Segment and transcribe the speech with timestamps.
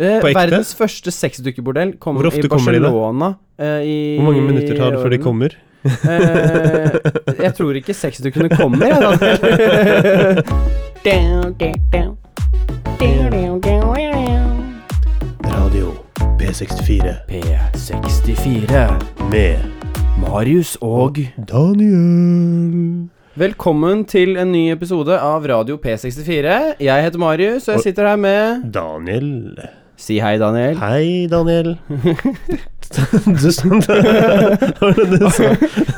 [0.00, 0.38] Eh, På ekte?
[0.40, 2.88] verdens første sexdukkebordell kom i kommer da?
[2.88, 3.34] Barcelona.
[3.58, 5.50] eh, i Hvor mange minutter tar det før de kommer?
[5.84, 9.10] Eh, jeg tror ikke sexdukkene kommer, jeg, da.
[15.44, 15.92] Radio
[16.38, 18.74] P64 P64.
[19.30, 19.58] med
[20.20, 21.16] Marius og
[21.48, 23.08] Daniel.
[23.34, 26.74] Velkommen til en ny episode av Radio P64.
[26.80, 29.79] Jeg heter Marius, og jeg sitter her med Daniel.
[30.00, 30.78] Si hei, Daniel.
[30.80, 31.74] Hei, Daniel.
[32.00, 35.50] du sa det var det du sa?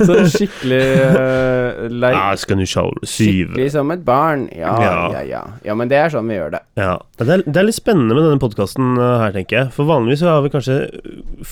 [0.03, 0.81] Sånn skikkelig
[1.15, 2.11] uh, lei...
[2.11, 2.99] Ja, skal du syv.
[3.07, 4.43] Skikkelig som et barn.
[4.51, 5.21] Ja, ja, Ja.
[5.29, 5.41] ja.
[5.65, 6.61] Ja, men det er sånn vi gjør det.
[6.83, 6.97] Ja.
[7.17, 9.71] Det er, det er litt spennende med denne podkasten her, tenker jeg.
[9.79, 10.77] For vanligvis så har vi kanskje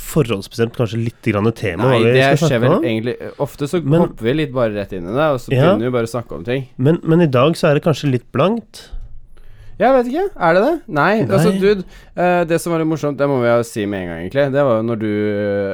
[0.03, 1.93] forhåndsbestemt kanskje litt grann tema.
[1.95, 5.15] Nei, det skjer vel egentlig Ofte så Men- hopper vi litt bare rett inn i
[5.15, 5.71] det, og så Ja.
[5.71, 6.67] begynner vi bare å snakke om ting.
[6.77, 8.89] Men, men i dag så er det kanskje litt blankt.
[9.81, 10.25] Jeg vet ikke.
[10.37, 10.73] Er det det?
[10.87, 11.13] Nei.
[11.23, 11.33] Nei.
[11.33, 14.11] Altså, dude, uh, det som var litt morsomt, det må vi jo si med en
[14.11, 14.47] gang, egentlig.
[14.53, 15.11] Det var jo når du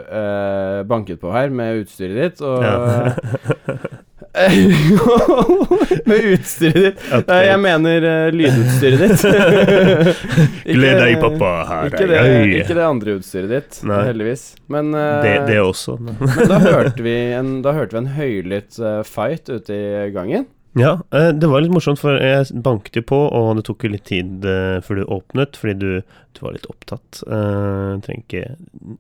[0.08, 2.64] uh, banket på her med utstyret ditt, og
[6.08, 7.00] Med utstyret ditt.
[7.28, 9.24] Nei, jeg mener uh, lydutstyret ditt.
[10.78, 11.52] Gled deg, pappa.
[11.70, 12.22] Her Ikke det,
[12.62, 14.02] ikke det andre utstyret ditt, Nei.
[14.12, 14.46] heldigvis.
[14.74, 15.98] Men, uh, Det, det også.
[16.00, 16.20] men
[16.52, 20.46] da hørte vi en, da hørte vi en høylytt eh, fight ute i gangen.
[20.78, 23.92] Ja, eh, det var litt morsomt, for jeg banket jo på, og det tok jo
[23.94, 27.24] litt tid eh, før du åpnet, fordi du, du var litt opptatt.
[27.26, 28.44] Uh, trenger ikke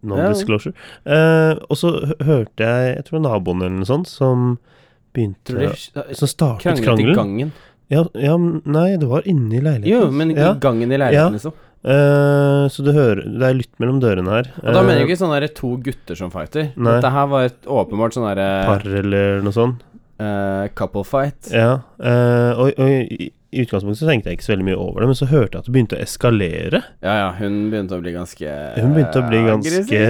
[0.07, 0.73] non-disclosure.
[1.05, 1.93] Uh, og så
[2.25, 4.57] hørte jeg, jeg tror naboen eller noe sånt, som
[5.15, 5.71] begynte
[6.17, 7.17] Som startet kranglet i krangelen.
[7.17, 7.55] gangen.
[7.93, 9.93] Ja, ja, nei, det var inne i leiligheten.
[9.93, 10.51] Jo, men i ja.
[10.59, 11.55] gangen i leiligheten, liksom.
[11.87, 14.47] Uh, så du hører Det er lytt mellom dørene her.
[14.59, 16.71] Og da mener jeg ikke sånn derre to gutter som fighter.
[16.75, 16.97] Nei.
[16.97, 19.85] Dette her var et åpenbart sånn derre Par eller noe sånt.
[20.19, 21.49] Eh, couple fight.
[21.53, 21.79] Ja.
[22.01, 25.07] uh, og, og i, i utgangspunktet så tenkte jeg ikke så veldig mye over det,
[25.07, 26.81] men så hørte jeg at det begynte å eskalere.
[27.05, 30.01] Ja, ja, hun begynte å bli ganske Hun begynte å bli ganske-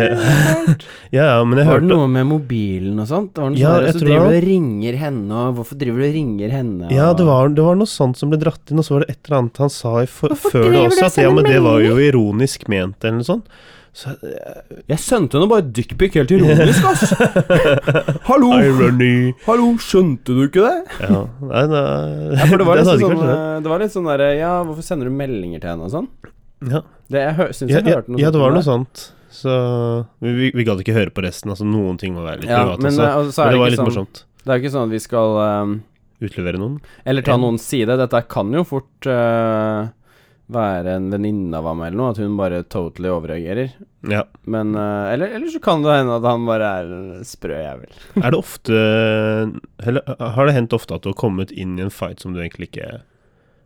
[1.16, 3.30] Ja, ja, men jeg Var det hørte noe med mobilen og sånt?
[3.38, 5.80] Det var noe Ja, sånn og så driver det du og ringer henne, og hvorfor
[5.84, 6.90] driver du og ringer henne?
[6.98, 9.14] Ja, det var, det var noe sånt som ble dratt inn, og så var det
[9.14, 11.86] et eller annet han sa i for, før det også, at ja, men det var
[11.86, 13.46] jo ironisk ment, eller noe sånt.
[13.96, 17.14] Så, jeg, Jeg sendte henne bare dickpic helt ironisk, ass!
[18.30, 18.52] Hallo!
[18.60, 19.34] irony.
[19.48, 20.76] Hallo, skjønte du ikke det?
[21.08, 21.84] Ja, nei, nei.
[22.38, 23.38] Ja, for det var, det liksom ikke sånn, det.
[23.66, 26.10] eh, var litt sånn derre Ja, hvorfor sender du meldinger til henne og sånn?
[26.68, 26.82] Ja,
[27.14, 29.04] Det jeg syns ja, jeg ja, hørte noe ja, sånt det var noe sånt.
[29.38, 29.52] Så
[30.24, 31.52] vi, vi, vi gadd ikke høre på resten.
[31.54, 33.06] Altså Noen ting må være litt Ja, privat men, også.
[33.28, 34.24] eh, så er Men det var litt sånn- morsomt.
[34.48, 35.76] Det er jo ikke sånn at vi skal um,
[36.24, 36.78] Utlevere noen.
[37.06, 37.38] Eller ta Ja.
[37.44, 37.94] noens side.
[38.00, 39.90] Dette kan jo fort eh,
[40.54, 43.74] være en venninne av ham eller noe, at hun bare totally overreagerer.
[44.08, 44.24] Ja.
[44.48, 48.00] Men uh, eller, eller så kan det hende at han bare er en sprø jævel.
[48.22, 48.78] Er det ofte
[49.84, 52.42] Eller har det hendt ofte at du har kommet inn i en fight som du
[52.42, 53.02] egentlig ikke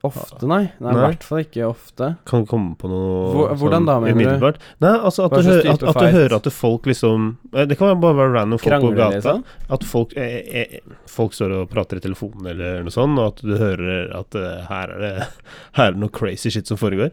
[0.02, 0.64] Ofte, nei.
[0.82, 2.08] Nei, I hvert fall ikke ofte.
[2.26, 4.58] kan komme på noe Hvor- hvordan da, mener du?
[4.82, 8.00] Nei, altså at du, hører, at, at du hører at folk liksom eh, Det kan
[8.02, 9.14] bare være random folk på gata.
[9.20, 9.44] liksom.
[9.78, 13.44] At folk, eh, eh, folk står og prater i telefonen eller noe sånt, og at
[13.46, 15.28] du hører at eh, her, er det,
[15.78, 17.12] her er det noe crazy shit som foregår.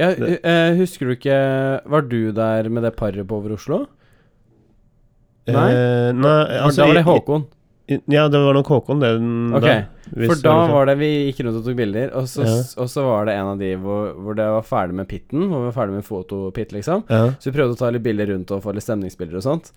[0.00, 1.36] Ja, eh, husker du ikke
[1.84, 3.82] Var du der med det paret på Over Oslo?
[5.44, 5.68] Nei?
[5.74, 7.12] Eh, nei Var- altså, da var det Håkon.
[7.12, 7.46] Jeg, Håkon.
[7.88, 9.08] Ja, det var nok Håkon, det.
[9.18, 12.44] den- Ok, da, For da var det Vi gikk rundt og tok bilder, og så,
[12.46, 12.82] Ja.
[12.82, 15.60] og så var det en av de hvor, hvor det var ferdig med pitten, hvor
[15.64, 17.04] vi var ferdig med fotopitt, liksom.
[17.10, 17.26] ja.
[17.40, 19.72] Så vi prøvde å ta litt bilder rundt og få litt stemningsbilder og sånt.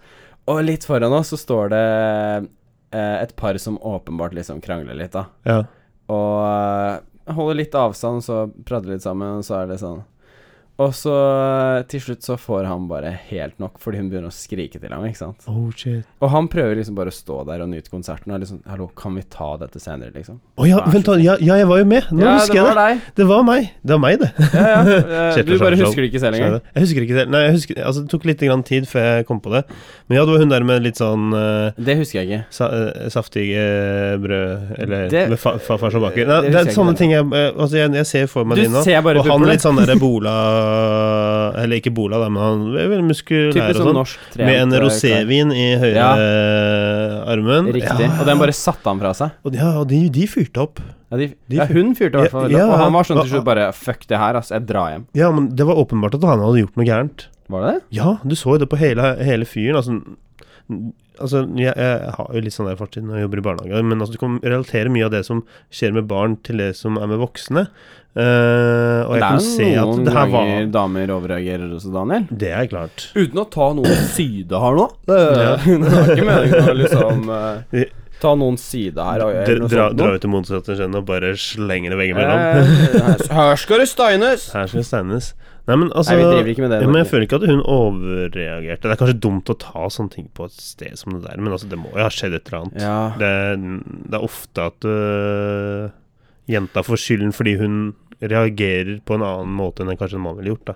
[0.48, 2.50] Og litt foran oss så står det
[2.94, 5.26] eh, et par som åpenbart liksom krangler litt, da.
[5.46, 5.64] ja.
[6.08, 10.04] Og eh, holder litt avstand, så prater litt sammen, og så er det sånn
[10.76, 11.14] Og så
[11.88, 15.06] til slutt så får han bare helt nok, fordi hun begynner å skrike til ham,
[15.08, 15.46] ikke sant.
[15.48, 16.04] Oh, shit.
[16.20, 19.16] Og han prøver liksom bare å stå der og nyte konserten, og liksom Hallo, kan
[19.16, 20.42] vi ta dette senere, liksom?
[20.60, 21.08] Å ja, vent.
[21.24, 22.10] Ja, ja, jeg var jo med.
[22.12, 22.76] Nå ja, husker det jeg det.
[22.82, 23.06] deg.
[23.22, 23.70] Det var meg.
[23.86, 24.32] Det var meg, det.
[24.52, 24.84] Ja, ja.
[25.36, 26.60] Eh, Du bare husker det ikke selv engang.
[26.76, 27.32] Jeg husker ikke selv.
[27.32, 29.62] Nei, jeg husker, altså, det tok litt grann tid før jeg kom på det.
[30.10, 32.42] Men ja, det var hun der med litt sånn uh, Det husker jeg ikke.
[32.54, 33.64] sa, eh, saftige
[34.22, 36.28] brød Eller Det- med fa farfar som baker.
[36.30, 38.72] Nei, det det, er sånne ting jeg Altså, jeg, jeg ser for meg Du det
[38.76, 38.84] nå.
[39.22, 40.36] Og han litt sånn derre bola
[41.62, 43.98] Eller ikke bola, da, men han er veldig muskulær og sånn sånn.
[44.00, 46.10] norsk Med en eh, rosévin i høyre Ja.
[47.32, 47.72] armen.
[47.76, 48.06] Riktig.
[48.08, 48.12] Ja.
[48.22, 49.38] Og den bare satte han fra seg.
[49.46, 50.82] Og, ja, og de, de fyrte opp.
[51.12, 52.50] Ja, de, De ja hun fyrte i hvert fall.
[52.54, 54.52] Ja, opp, og han var sånn til slutt bare Fuck det her, ass.
[54.54, 55.08] Jeg drar hjem.
[55.18, 57.28] Ja, men det var åpenbart at han hadde gjort noe gærent.
[57.52, 57.82] Var det det?
[58.00, 59.78] Ja, du så jo det på hele, hele fyren.
[59.78, 60.00] Altså,
[61.22, 64.02] altså jeg, jeg har jo litt sånn der fortid når jeg jobber i barnehage, men
[64.02, 67.12] altså, du kan relatere mye av det som skjer med barn, til det som er
[67.12, 67.68] med voksne.
[68.16, 71.92] Eh, og jeg det kan er se at noen det her ganger damer overreagerer også,
[71.92, 72.28] Daniel.
[72.32, 73.10] Det er klart.
[73.18, 74.86] Uten å ta noen side her nå.
[75.10, 75.56] Det, Ja.
[75.66, 77.84] det er ikke meningen å liksom uh,
[78.24, 80.00] Ta noen side her og gjøre Dra, noe dra, sånt.
[80.00, 82.40] dra ut til motsatte kjønn og bare slenge det veggimellom.
[82.40, 84.46] Eh, Her skal det steines!
[84.56, 85.28] Her skal det steines.
[85.68, 86.80] Nei, men altså Nei, vi driver ikke med det.
[86.86, 88.86] ja, men jeg føler ikke at hun overreagerte.
[88.88, 91.52] Det er kanskje dumt å ta sånne ting på et sted som det der, men
[91.58, 92.80] altså, det må jo ha skjedd et eller annet.
[92.86, 92.98] Ja.
[93.20, 93.32] Det,
[94.14, 95.92] det er ofte at uh,
[96.56, 97.78] jenta får skylden fordi hun
[98.32, 100.72] reagerer på en annen måte enn kanskje en mann ville gjort.
[100.72, 100.76] da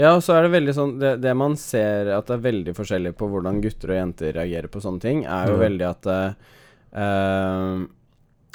[0.00, 2.76] Ja, og så er det veldig sånn det, det man ser at det er veldig
[2.76, 5.64] forskjellig på hvordan gutter og jenter reagerer på sånne ting, er jo mm.
[5.64, 7.82] veldig at eh,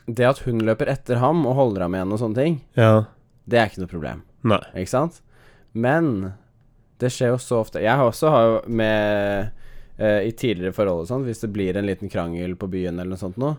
[0.05, 3.05] Det at hun løper etter ham og holder ham igjen og sånne ting, Ja.
[3.45, 4.25] det er ikke noe problem.
[4.45, 4.61] Nei.
[4.77, 5.21] Ikke sant?
[5.73, 6.33] Men
[7.01, 9.49] det skjer jo så ofte Jeg har også har jo med
[9.99, 13.15] uh, I tidligere forhold og sånn, hvis det blir en liten krangel på byen eller
[13.15, 13.55] noe sånt nå,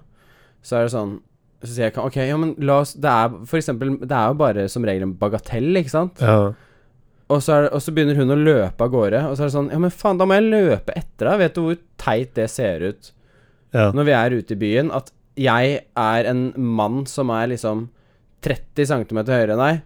[0.64, 1.18] så er det sånn
[1.64, 4.36] Så sier jeg OK, ja, men la oss Det er for eksempel Det er jo
[4.38, 6.20] bare som regel en bagatell, ikke sant?
[6.20, 6.52] Ja.
[7.32, 9.54] Og så, er og så begynner hun å løpe av gårde, og så er det
[9.56, 11.40] sånn Ja, men faen, da må jeg løpe etter deg.
[11.42, 13.10] Vet du hvor teit det ser ut
[13.74, 13.88] ja.
[13.96, 14.92] når vi er ute i byen?
[14.94, 17.88] At jeg er en mann som er liksom
[18.46, 19.80] 30 cm høyere enn deg,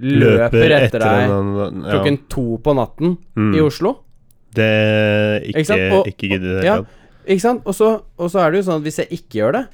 [0.00, 1.92] løper, etter, deg den, ja.
[1.92, 3.52] klokken to på natten Mm.
[3.54, 3.92] i Oslo.
[4.56, 6.78] Det er Ikke ikke, ikke gidder i det ja.
[6.78, 7.02] hele tatt.
[7.26, 7.66] Ikke sant?
[7.68, 9.64] Og så, og så er det jo sånn at hvis jeg ikke gjør det,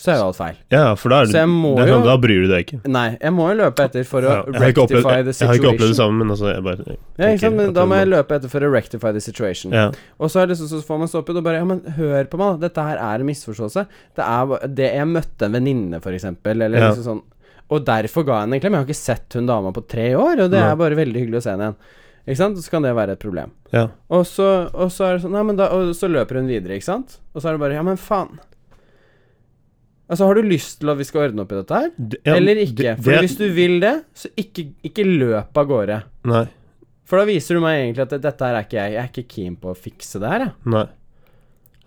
[0.00, 0.56] så er jo alt feil.
[0.72, 1.40] Ja, for da, er det, det
[1.84, 2.78] er sånn, da bryr du deg ikke.
[2.88, 5.58] Nei, jeg må jo løpe etter for å Ja, rectify opplevd, jeg, the jeg har
[5.60, 5.98] ikke opplevd det situation.
[6.00, 6.86] samme, men altså jeg bare
[7.20, 7.74] Ja, ikke sant?
[7.76, 9.72] Da må jeg løpe etter for å rectify the situation.
[9.76, 9.86] Ja.
[10.18, 12.58] Og så, det, så, så får man stoppet og bare Ja, men hør på meg.
[12.64, 13.86] Dette her er en misforståelse.
[14.16, 16.90] Det er det Jeg møtte en venninne, for eksempel, eller Ja.
[16.94, 17.22] liksom sånn
[17.70, 18.72] Og derfor ga jeg henne en klem.
[18.74, 21.38] Jeg har ikke sett hun dama på tre år, og det er bare veldig hyggelig
[21.38, 21.76] å se henne igjen.
[22.26, 22.58] Ikke sant?
[22.60, 23.50] Så kan det være et problem.
[23.72, 23.86] ja.
[24.10, 26.76] Og så, og så er det sånn Nei, men da Og så løper hun videre,
[26.76, 27.14] ikke sant?
[27.34, 28.36] Og så er det bare Ja, men faen.
[30.10, 31.90] Altså, har du lyst til at vi skal ordne opp i dette her?
[31.96, 32.96] Det- ja, eller ikke?
[32.98, 36.00] For det- hvis du vil det, så ikke, ikke løp av gårde.
[36.26, 36.46] Nei.
[37.06, 38.92] For da viser du meg egentlig at dette her er ikke jeg.
[38.92, 40.52] Jeg er ikke keen på å fikse det her, jeg.
[40.66, 40.86] Nei.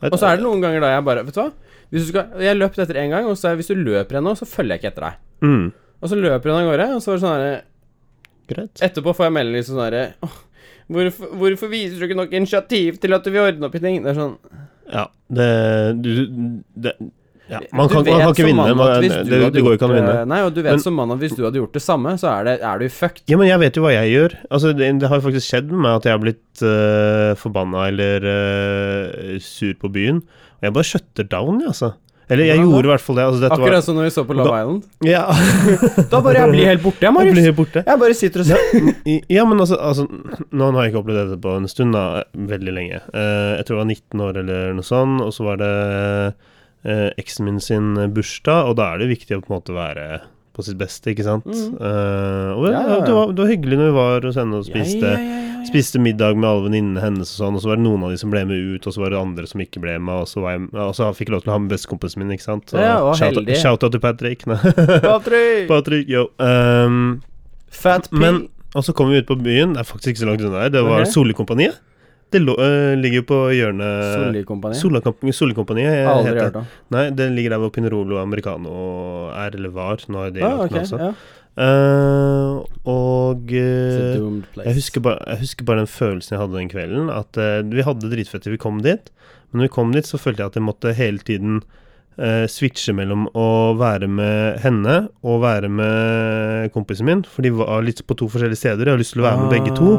[0.04, 1.52] Og så er det noen ganger da jeg bare Vet du hva?
[1.92, 4.24] Hvis du skal, jeg løp etter en gang, og så er, hvis du løper igjen
[4.25, 5.14] nå, så følger jeg ikke etter deg.
[5.44, 7.62] mm, Og så løper hun av gårde, og så var det sånn herre
[8.50, 8.81] Greit.
[8.84, 10.40] Etterpå får jeg melding liksom sånn herre «Åh,
[10.92, 14.02] hvorfor, hvorfor viser du ikke nok initiativ til at du vil ordne opp i ting?
[14.04, 14.38] Det er sånn
[14.92, 16.98] Ja, det Du det,
[17.51, 18.66] ja, Man kan, man kan ikke vinne.
[18.78, 20.13] Man, det, det, det, går ikke an å vinne.
[20.31, 22.30] Nei, og du vet Men- som mann at hvis du hadde gjort det samme, så
[22.31, 23.25] er, det, er du fucked.
[23.31, 24.38] Ja, men jeg vet jo hva jeg gjør.
[24.50, 28.30] Altså, det, det har faktisk skjedd med meg at jeg har blitt uh, forbanna eller
[28.30, 30.24] uh, sur på byen.
[30.62, 31.92] Og jeg bare shutter down, jeg, altså.
[32.31, 33.24] Eller jeg ja, gjorde i hvert fall det.
[33.28, 34.86] Altså, Akkurat som når vi så på Love Da- Island.
[35.04, 35.24] Ja.
[36.13, 37.36] Da bare jeg blir helt borte, jeg, Marius.
[37.36, 37.84] Jeg, helt borte.
[37.84, 39.19] Jeg bare sitter og ser.
[39.34, 42.24] Ja, men altså, altså Nå har jeg ikke opplevd dette på en stund, da.
[42.54, 43.04] Veldig lenge.
[43.12, 46.51] Uh, jeg tror jeg var 19 år eller noe sånt, og så var det eh,
[46.85, 50.07] eksen min sin bursdag, og da er det viktig å på en måte være
[50.53, 51.47] på sitt beste, ikke sant?
[51.50, 51.77] Mm.
[51.81, 52.97] Uh, og Ja, ja, ja.
[53.07, 55.13] Det, var, det var hyggelig når vi var hos henne og spiste.
[55.65, 58.19] Spiste middag med alle venninnene hennes og sånn, og så var det noen av de
[58.21, 60.44] som ble med ut, og så var det andre som ikke ble med, og så,
[60.44, 62.68] var jeg, og så fikk jeg lov til å ha med bestekompisen min, ikke sant?
[62.69, 63.57] Så Ja, og shout, heldig.
[63.63, 64.44] shout out til Patrick.
[65.07, 65.65] Patrick!
[65.71, 66.27] Patrick, yo.
[66.38, 67.24] Um,
[67.74, 68.19] Fat P.
[68.21, 68.44] men
[68.75, 70.69] Og så kom vi ut på byen, det er faktisk ikke så langt unna her.
[70.74, 71.09] Det var Ok.
[71.15, 71.81] Solikompaniet.
[72.33, 74.18] Det lå, øh, ligger jo på hjørnet.
[74.81, 76.65] Solikompaniet Solikompaniet Aldri hørt om.
[76.95, 78.74] Nei, det ligger der hvor Pinerolo Americano
[79.30, 80.01] er, eller var.
[80.09, 81.00] Nå er det Ah, lagt ok, ned også.
[81.07, 81.13] ja.
[81.53, 84.15] Uh, og eh,
[84.56, 84.65] place.
[84.65, 87.12] jeg husker, bare, jeg husker bare den følelsen jeg hadde den kvelden.
[87.13, 89.12] At uh, vi hadde dritfett til vi kom dit.
[89.51, 91.62] Men når vi kom dit, så følte jeg at jeg måtte hele tiden
[92.18, 93.48] eh, switche mellom å
[93.80, 97.24] være med henne og være med kompisen min.
[97.25, 98.86] For de var litt på to forskjellige steder.
[98.89, 99.94] Jeg har lyst til å være med begge to.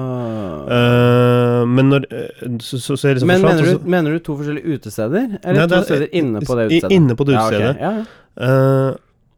[0.65, 4.79] Eh, men når eh, Så, så, så liksom Men mener du, mener du to forskjellige
[4.79, 5.27] utesteder?
[5.43, 6.95] Eller Nei, to er- steder inne på det utestedet?
[6.97, 7.75] Inne på det utestedet.
[7.81, 8.07] Ja, ja.
[8.49, 8.95] Eh,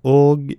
[0.06, 0.52] og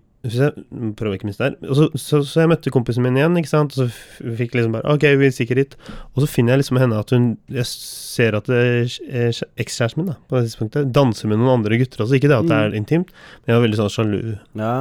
[0.97, 1.73] prøver ikke å miste der.
[1.77, 3.75] Så, så, så jeg møtte kompisen min igjen, ikke sant.
[3.77, 5.75] Og så fikk liksom bare Ok, vi stikker dit.
[6.15, 10.11] Og så finner jeg liksom henne at hun Jeg ser at det er ekskjæresten min
[10.11, 12.17] da på det tidspunktet danser med noen andre gutter også.
[12.19, 12.79] Ikke det at det er Mm.
[12.83, 13.11] intimt,
[13.45, 14.21] men jeg var veldig sånn sjalu
[14.59, 14.73] ja.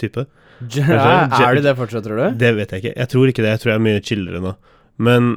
[0.00, 0.26] type.
[0.78, 2.36] Ja, er du det fortsatt, tror du?
[2.38, 2.92] Det vet jeg ikke.
[3.00, 3.50] Jeg tror ikke det.
[3.56, 4.52] Jeg tror jeg er mye chillere nå.
[5.02, 5.32] Men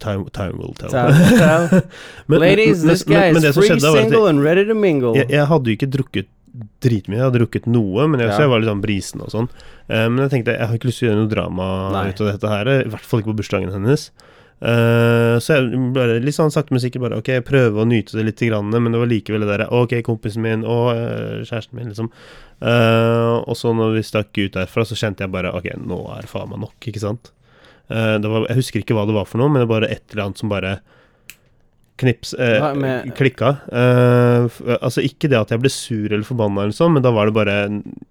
[0.00, 0.88] time, time will tell.
[0.88, 1.82] Tell, tell.
[2.30, 5.12] Men- Ladies, this guy is free single and ready to mingle.
[5.18, 6.28] jeg, jeg hadde jo ikke drukket
[6.84, 7.18] dritmye.
[7.18, 8.46] Jeg hadde drukket noe, men jeg, så Ja.
[8.46, 9.48] jeg var litt sånn brisen og sånn.
[9.90, 12.08] Uh, men jeg tenkte jeg har ikke lyst til å gjøre noe drama Nei.
[12.10, 12.72] ut av dette her.
[12.86, 14.10] I hvert fall ikke på bursdagen hennes.
[14.56, 18.24] Uh, så jeg bare litt sånn sakte, men sikkert bare Ok, prøve å nyte det
[18.24, 21.90] litt, grann, men det var likevel det derre Ok, kompisen min og uh, kjæresten min,
[21.92, 22.08] liksom.
[22.64, 26.24] Uh, og så når vi stakk ut derfra, så kjente jeg bare Ok, nå er
[26.30, 27.32] faen meg nok, ikke sant?
[27.88, 29.92] Eh, det var, jeg husker ikke hva det var for noe, men det var bare
[29.94, 30.72] et eller annet som bare
[32.00, 33.50] knips eh, med- klikka.
[33.72, 34.48] Eh,
[34.80, 37.34] altså ikke det at jeg ble sur eller forbanna, eller sånn, men da var det
[37.36, 37.54] bare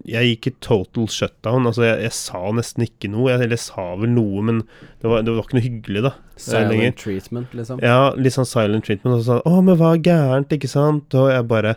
[0.06, 1.66] Jeg gikk i total shutdown.
[1.70, 3.30] Altså jeg, jeg sa nesten ikke noe.
[3.30, 4.62] Jeg, eller jeg sa vel noe, men
[5.02, 6.14] det var, det var ikke noe hyggelig, da.
[6.36, 6.76] lenger.
[6.76, 7.80] Silent treatment, liksom.
[7.82, 9.16] Ja, litt sånn silent treatment.
[9.16, 11.14] Og så sa han 'Å, men hva er gærent?' Ikke sant?
[11.14, 11.76] Og jeg bare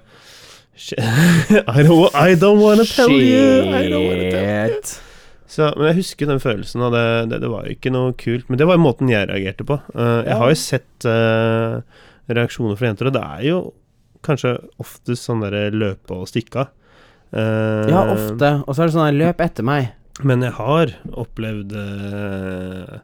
[0.79, 0.97] Shit.
[1.67, 3.67] I don't, I don't wanna tell you.
[3.67, 4.81] I don't wanna tell you.
[5.49, 8.45] Så, men jeg husker den følelsen, og det, det, det var jo ikke noe kult.
[8.49, 9.79] Men det var jo måten jeg reagerte på.
[9.95, 11.79] Uh, jeg har jo sett uh,
[12.29, 13.61] reaksjoner fra jenter, og det er jo
[14.25, 16.75] kanskje oftest sånn derre løpe og stikke av.
[17.33, 18.51] Uh, Ja, ofte.
[18.65, 19.89] Og så er det sånn der løp etter meg.
[20.27, 22.97] Men jeg har opplevd eh,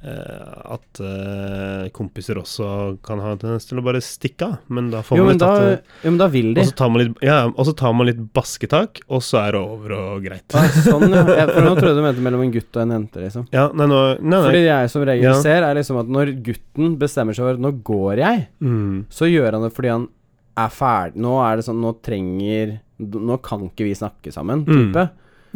[0.00, 4.54] at eh, kompiser også kan ha en tendens til å bare stikke av.
[4.72, 5.74] Men da får Jo, man litt da, det.
[6.04, 6.60] jo, men da vil de.
[6.62, 7.36] Og så tar man litt, ja,
[7.82, 10.46] tar man litt basketak, og så er det over og greit.
[10.56, 11.46] Ah, sånn, ja.
[11.50, 13.46] For nå trodde jeg du mente mellom en gutt og en jente, liksom.
[13.52, 14.42] Ja, nei, nå, nei, nei.
[14.48, 15.34] Fordi jeg som regel Ja.
[15.42, 19.04] ser, er liksom at når gutten bestemmer seg for at nå går jeg, Mm.
[19.12, 20.08] så gjør han det fordi han
[20.56, 24.92] er ferdig Nå er det sånn Nå trenger Nå kan ikke vi snakke sammen, Mm.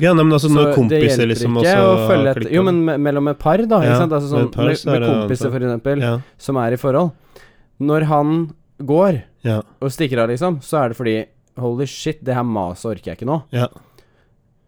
[0.03, 2.49] Ja, nei, men altså Så når kompiser liksom også å følge et.
[2.55, 3.79] Jo, men me mellom et par, da.
[3.85, 4.17] Ja, Ikke sant?
[4.17, 6.15] Altså sånn, med, par med, med kompiser, for eksempel, ja,
[6.49, 7.13] som er i forhold.
[7.85, 8.35] Når han
[8.83, 11.17] går ja, og stikker av, liksom, så er det fordi
[11.63, 13.43] Holy shit, det her maset orker jeg ikke nå.
[13.55, 13.69] ja.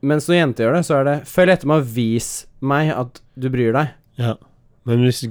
[0.07, 2.27] Mens når jenter gjør det, så er det Følg etter meg og vis
[2.61, 3.97] meg at du bryr deg.
[4.21, 4.37] ja.
[4.87, 5.25] Men hvis,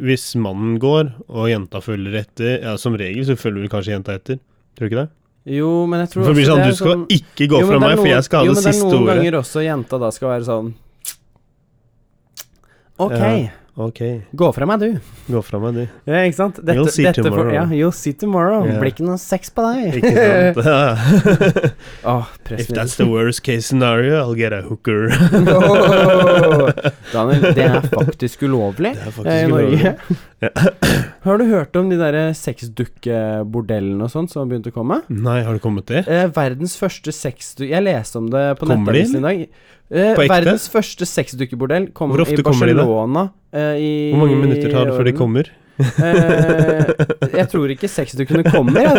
[0.00, 4.14] hvis mannen går, og jenta følger etter Ja, som regel så følger vel kanskje jenta
[4.16, 4.38] etter.
[4.72, 5.10] Tror du ikke det?
[5.44, 7.66] Jo, men jeg tror For det blir også sånn, du skal sånn- ikke gå Jo,
[7.66, 9.64] fra meg, noen, for jeg skal ha jo, det men det er noen ganger også
[9.66, 10.74] jenta da skal være sånn
[12.98, 13.50] Ok, Ja.
[13.72, 14.02] Ok,
[14.36, 14.98] gå fra meg, du.
[15.32, 15.86] gå fra meg, du.
[16.04, 16.58] Ja, ikke sant?
[16.60, 17.54] Dette, You'll see dette tomorrow.
[17.54, 18.66] ja, you'll see tomorrow.
[18.66, 18.76] Yeah.
[18.82, 19.96] Blir ikke noe sex på deg.
[20.02, 21.72] Ikke sant?
[22.12, 25.08] oh, If that's the worst case scenario, I'll get a hooker.
[27.14, 29.80] Daniel, det er faktisk ulovlig Det er eh, faktisk i ulovlig.
[29.80, 29.96] Norge.
[31.24, 35.00] Har du hørt om de der sexdukkebordellene og sånn som har begynt å komme?
[35.08, 36.04] Nei, har det kommet det?
[36.12, 39.46] Eh, verdens første sexdukke Jeg leste om det på nettavisen i dag.
[39.92, 43.26] Eh, verdens første sexdukkebordell kom Hvor ofte i kommer de da?
[43.52, 45.50] Eh, i Hvor mange minutter tar det før de kommer?
[45.82, 46.90] Eh,
[47.32, 48.92] jeg tror ikke sexdukkene kommer, jeg,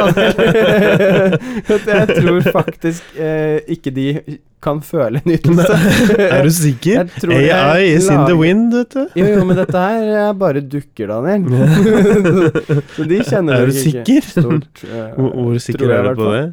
[1.69, 4.07] jeg tror faktisk eh, ikke de
[4.63, 5.75] kan føle nytelse.
[6.23, 7.09] Er du sikker?
[7.35, 9.05] AI is in the wind, vet du.
[9.19, 11.49] Jo, jo, men dette her er bare dukker, Daniel.
[12.95, 14.19] så de kjenner Er du ikke?
[14.29, 16.45] Stort, eh, Hvor, hvor sikker er du på det?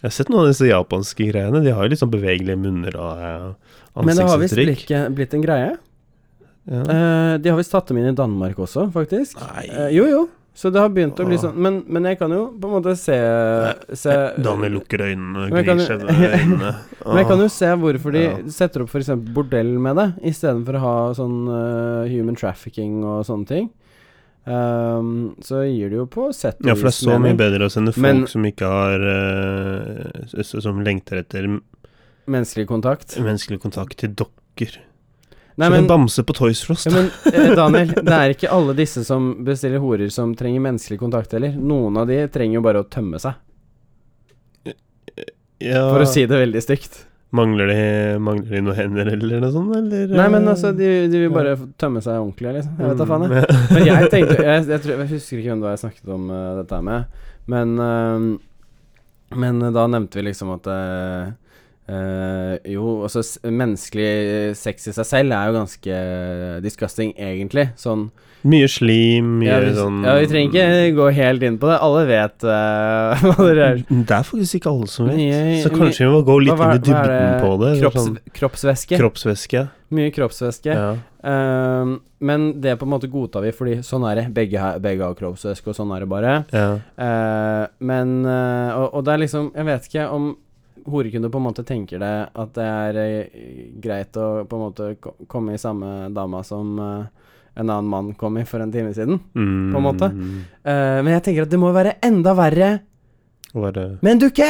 [0.00, 1.60] Jeg har sett noen av disse japanske greiene.
[1.60, 3.69] De har jo litt sånn bevegelige munner og eh,
[4.06, 5.70] Men det har visst blitt, blitt en greie.
[6.70, 6.82] Ja.
[6.84, 9.38] Uh, de har visst tatt dem inn i Danmark også, faktisk.
[9.64, 10.26] Eh, jo, jo.
[10.60, 12.92] Så det har begynt å bli sånn Men, men jeg kan jo på en måte
[12.98, 13.14] se,
[13.96, 16.72] se Daniel lukker øynene gnir seg øynene.
[17.06, 18.32] Men jeg kan jo se hvorfor de Ja.
[18.52, 19.12] setter opp f.eks.
[19.30, 23.70] bordell med det, istedenfor å ha sånn uh, human trafficking og sånne ting.
[24.50, 27.66] Um, så gir det jo på sett og Ja, for det er så mye bedre
[27.68, 31.44] å sende folk Men- som ikke har eh, Som lengter etter
[32.30, 33.16] Menneskelig kontakt.
[33.18, 34.78] menneskelig kontakt til dokker.
[35.58, 36.86] Nei, Som men, en bamse på Toys Frost.
[36.86, 41.00] Ja, men eh, Daniel, det er ikke alle disse som bestiller horer som trenger menneskelig
[41.02, 41.52] kontakt heller.
[41.58, 43.34] Noen av de trenger jo bare å tømme seg,
[45.60, 47.02] Ja, for å si det veldig stygt.
[47.36, 47.82] mangler, de,
[48.18, 50.14] mangler de noen hender eller noe sånt, eller?
[50.16, 52.78] Nei, men eh, altså, de, de vil bare tømme seg ordentlig, liksom.
[52.80, 53.44] Jeg vet da faen, jeg.
[53.44, 56.16] Mm, Men jeg tenkte jeg, jeg, tror, jeg husker ikke hvem det var jeg snakket
[56.16, 57.20] om uh, dette her med,
[57.50, 58.24] men uh,
[59.44, 61.28] Men da nevnte vi liksom at eh,
[61.90, 66.00] eh, Jo, altså menneskelig sex i seg selv er jo ganske
[66.64, 67.70] disgusting, egentlig.
[67.80, 68.08] Sånn
[68.40, 70.54] Mye slim, mye ja, vi, sånn ja, vi trenger
[70.86, 71.74] ikke gå helt inn på det.
[71.84, 73.82] Alle vet uh, hva det er.
[73.90, 75.18] Det er faktisk ikke alle som vet.
[75.18, 77.74] Mye- så kanskje vi må gå litt Hva- inn i dybden på det.
[77.82, 78.96] Kropps, Sånn, kroppsvæske.
[79.02, 79.66] kroppsvæske.
[79.92, 80.72] Mye kroppsvæske.
[80.72, 80.88] Ja.
[81.20, 84.26] Uh, men det på en måte godtar vi, fordi sånn er det.
[84.40, 86.34] Begge, begge har kroppsvæske, og sånn er det bare.
[86.56, 86.66] ja.
[86.96, 90.26] Eh, men eh, og, og det er liksom Jeg vet ikke om
[90.86, 93.40] horekunder på en måte tenker det at det er eh,
[93.82, 94.90] greit å på en måte
[95.30, 97.26] komme i samme dama som eh,
[97.60, 99.18] en annen mann kom i for en time siden.
[99.34, 100.06] Mm, På en måte.
[100.62, 102.68] Uh, men jeg tenker at det må være enda verre
[103.50, 104.46] Var det med en dukke!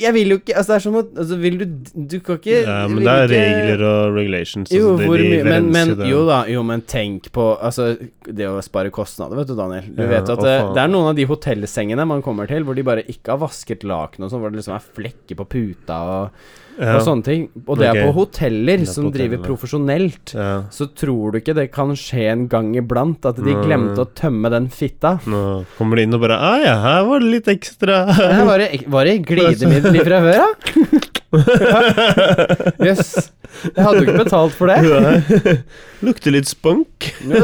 [0.00, 2.58] Jeg vil jo ikke Altså, det er som at altså, Vil du Du kan ikke
[2.66, 4.70] Ja, men det er ikke- regler og regulations.
[4.74, 8.44] jo, altså, hvor de mye men, men, jo da, jo, men tenk på Altså, det
[8.50, 9.88] å spare kostnader, vet du, Daniel.
[9.94, 12.74] Du Ja, vet at det, det er noen av de hotellsengene man kommer til, hvor
[12.76, 15.98] de bare ikke har vasket laken og sånn, hvor det liksom er flekker på puta
[16.04, 16.30] og,
[16.78, 16.94] ja.
[16.96, 17.44] og sånne ting.
[17.66, 18.00] Og det okay.
[18.00, 20.34] er på hoteller er på som driver profesjonelt.
[20.36, 20.50] Ja.
[20.74, 24.52] Så tror du ikke det kan skje en gang iblant at de glemte å tømme
[24.54, 25.16] den fitta?
[25.28, 25.44] Nå
[25.78, 28.02] kommer de inn og bare ah, ja, her var det litt ekstra.
[28.18, 31.14] Det var det, var det glidemiddel fra før, da?
[31.32, 32.78] Jøss.
[32.88, 33.30] Yes.
[33.74, 35.54] Jeg hadde jo ikke betalt for det.
[36.06, 37.06] Lukter litt spunk.
[37.24, 37.40] Jo,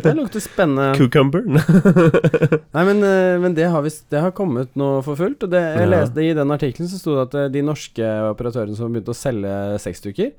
[0.00, 0.94] det lukter spennende.
[0.98, 1.44] Cucumber.
[2.74, 5.44] Nei, men, eh, men det, har visst- det har kommet nå for fullt.
[5.46, 5.90] Og det, jeg Ja.
[5.92, 9.20] leste I den artikkelen så sto det at eh, de norske operatørene som begynte å
[9.20, 9.54] selge
[9.84, 10.32] sexduker,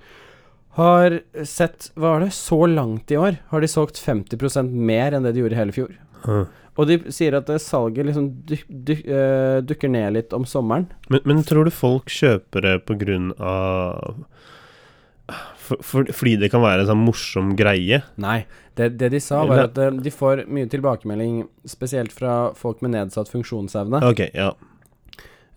[0.79, 2.31] har sett Hva var det?
[2.35, 5.75] Så langt i år har de solgt 50% mer enn det de gjorde i hele
[5.77, 5.93] fjor.
[6.25, 6.45] Ah.
[6.79, 10.87] Og de sier at salget liksom duk, duk, uh, dukker ned litt om sommeren.
[11.11, 14.23] Men, men tror du folk kjøper det på grunn av
[15.61, 18.01] for, for, Fordi det kan være en sånn morsom greie?
[18.21, 18.41] Nei.
[18.75, 22.95] Det, det de sa, var at eh, de får mye tilbakemelding, spesielt fra folk med
[22.95, 23.99] nedsatt funksjonsevne.
[24.07, 24.53] Ok, ja.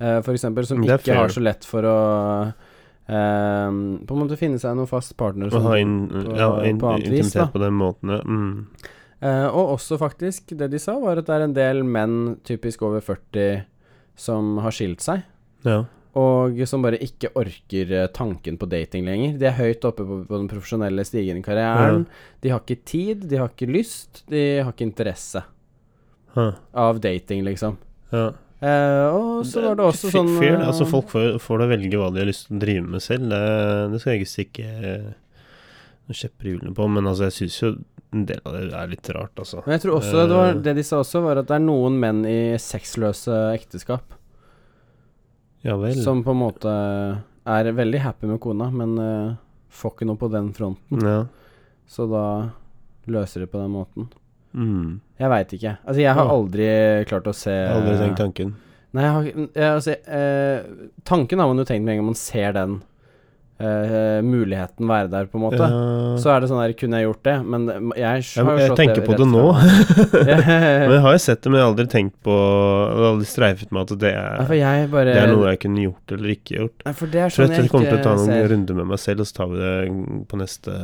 [0.03, 1.99] Uh, for eksempel, som ikke har så lett for å
[3.07, 5.51] eh, på en måte finne seg noen fast partner.
[5.55, 7.47] Som- ha in, på- ja, in, på annet vis, da.
[7.55, 8.21] på den måten, ja.
[8.27, 8.67] Mm.
[9.25, 12.83] Eh, og også faktisk, det de sa, var at det er en del menn, typisk
[12.85, 13.63] over 40,
[14.21, 15.25] som har skilt seg.
[15.67, 15.85] ja.
[16.15, 19.33] Og som bare ikke orker eh, tanken på dating lenger.
[19.41, 22.05] De er høyt oppe på, på den profesjonelle stigen i karrieren.
[22.45, 25.43] De har ikke tid, de har ikke lyst, de har ikke interesse
[26.35, 26.53] Huh.
[26.75, 27.77] av dating, liksom.
[28.11, 28.29] ja.
[28.63, 32.09] Eh, og så var det også sånn fair, altså Folk får, får da velge hva
[32.15, 33.29] de har lyst til å drive med selv.
[33.35, 33.43] Det,
[33.93, 34.71] det skal jeg ikke stikke
[36.15, 37.71] kjepper hjulene på, men altså jeg syns jo
[38.15, 39.61] en del av det er litt rart, altså.
[39.67, 40.61] Men jeg tror også det, var, Eh.
[40.65, 44.15] det de sa også, var at det er noen menn i sexløse ekteskap
[45.65, 45.95] Ja vel.
[46.03, 46.75] som på en måte
[47.47, 49.35] er veldig happy med kona, men uh,
[49.73, 51.01] får ikke noe på den fronten.
[51.05, 51.25] Ja.
[51.89, 52.51] Så da
[53.11, 54.09] løser de på den måten.
[54.55, 55.01] Mm.
[55.21, 55.73] Jeg veit ikke.
[55.85, 56.33] Altså, jeg har Ja.
[56.39, 56.69] aldri
[57.11, 58.55] klart å se Jeg har aldri tenkt tanken.
[58.95, 60.63] Nei, jeg har jeg, altså, eh,
[61.05, 62.83] Tanken har man jo tenkt med en gang man ser den
[63.59, 65.63] eh, muligheten være der, på en måte.
[65.63, 66.17] Ja.
[66.21, 67.35] Så er det sånn der Kunne jeg gjort det?
[67.47, 69.45] Men jeg har jo slått det jeg tenker tenker på det nå.
[69.55, 73.29] men jeg har jo sett det, men jeg har aldri tenkt på Jeg har aldri
[73.31, 76.15] streifet med at det Nei, er, for jeg bare det er noe jeg kunne gjort
[76.17, 76.85] eller ikke gjort.
[76.89, 78.49] Nei, for det er Så sånn jeg jeg jeg kommer til å ta noen ser.
[78.55, 79.75] runder med meg selv, og så tar vi det
[80.31, 80.79] på neste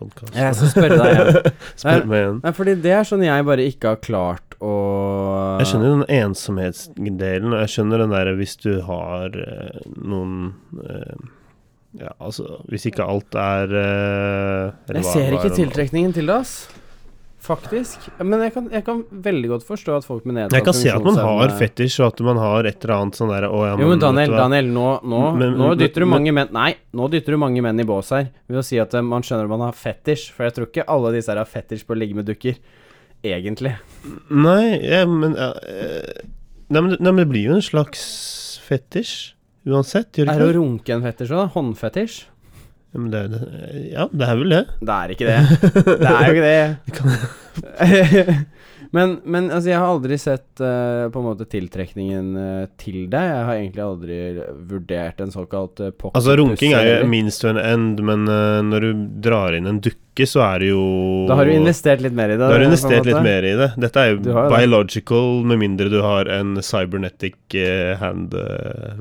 [0.00, 0.36] podkast.
[0.36, 1.58] Jeg skal spørre deg igjen.
[1.82, 2.40] Spør meg igjen.
[2.44, 4.76] Nei, fordi det er sånn jeg bare ikke har klart å
[5.62, 10.34] Jeg skjønner den ensomhetsdelen, og jeg skjønner den derre hvis du har eh, noen
[10.84, 11.28] eh,
[11.98, 16.68] Ja, altså Hvis ikke alt er uh, Jeg ser ikke tiltrekningen til det, ass.
[17.40, 18.04] Faktisk.
[18.20, 20.90] Men jeg kan, jeg kan veldig godt forstå at folk med nedsatt Jeg kan se
[20.92, 23.72] at man har fetisj, og at man har et eller annet sånn derre Å ja,
[23.80, 24.34] Jo, men Daniel.
[24.36, 27.40] Daniel nå, nå, Men- nå men- dytter du men- mange menn Nei, nå dytter du
[27.40, 29.72] mange menn i bås her ved å si at eh, man skjønner at man har
[29.72, 30.28] fetisj.
[30.36, 32.60] For jeg tror ikke alle disse her har fetisj på å ligge med dukker.
[33.24, 33.74] Egentlig.
[34.30, 36.22] Nei, ja, men ja, eh,
[36.68, 39.32] nei, men, nei, men det blir jo en slags fetisj
[39.68, 41.50] uansett, gjør det Er det å runke en fetisj òg?
[41.56, 42.20] Håndfetisj?
[42.90, 43.40] Ja, men det, det,
[43.92, 44.62] ja, det er vel det.
[44.80, 45.40] Det er ikke det.
[46.00, 48.36] Det er jo ikke det.
[48.90, 53.22] men, men altså, jeg har aldri sett uh, på en måte tiltrekningen uh, til deg.
[53.22, 54.18] Jeg har egentlig aldri
[54.66, 58.58] vurdert en såkalt uh, pocket Altså, runking er jo minst to an end, men uh,
[58.66, 60.82] når du drar inn en dukke, så er det jo
[61.30, 62.42] Da har du investert litt mer i det.
[62.42, 63.70] Da har du investert litt mer i det.
[63.86, 64.18] Dette er jo
[64.50, 65.48] biological, det.
[65.52, 67.38] med mindre du har en cybernetic
[68.02, 68.34] hand.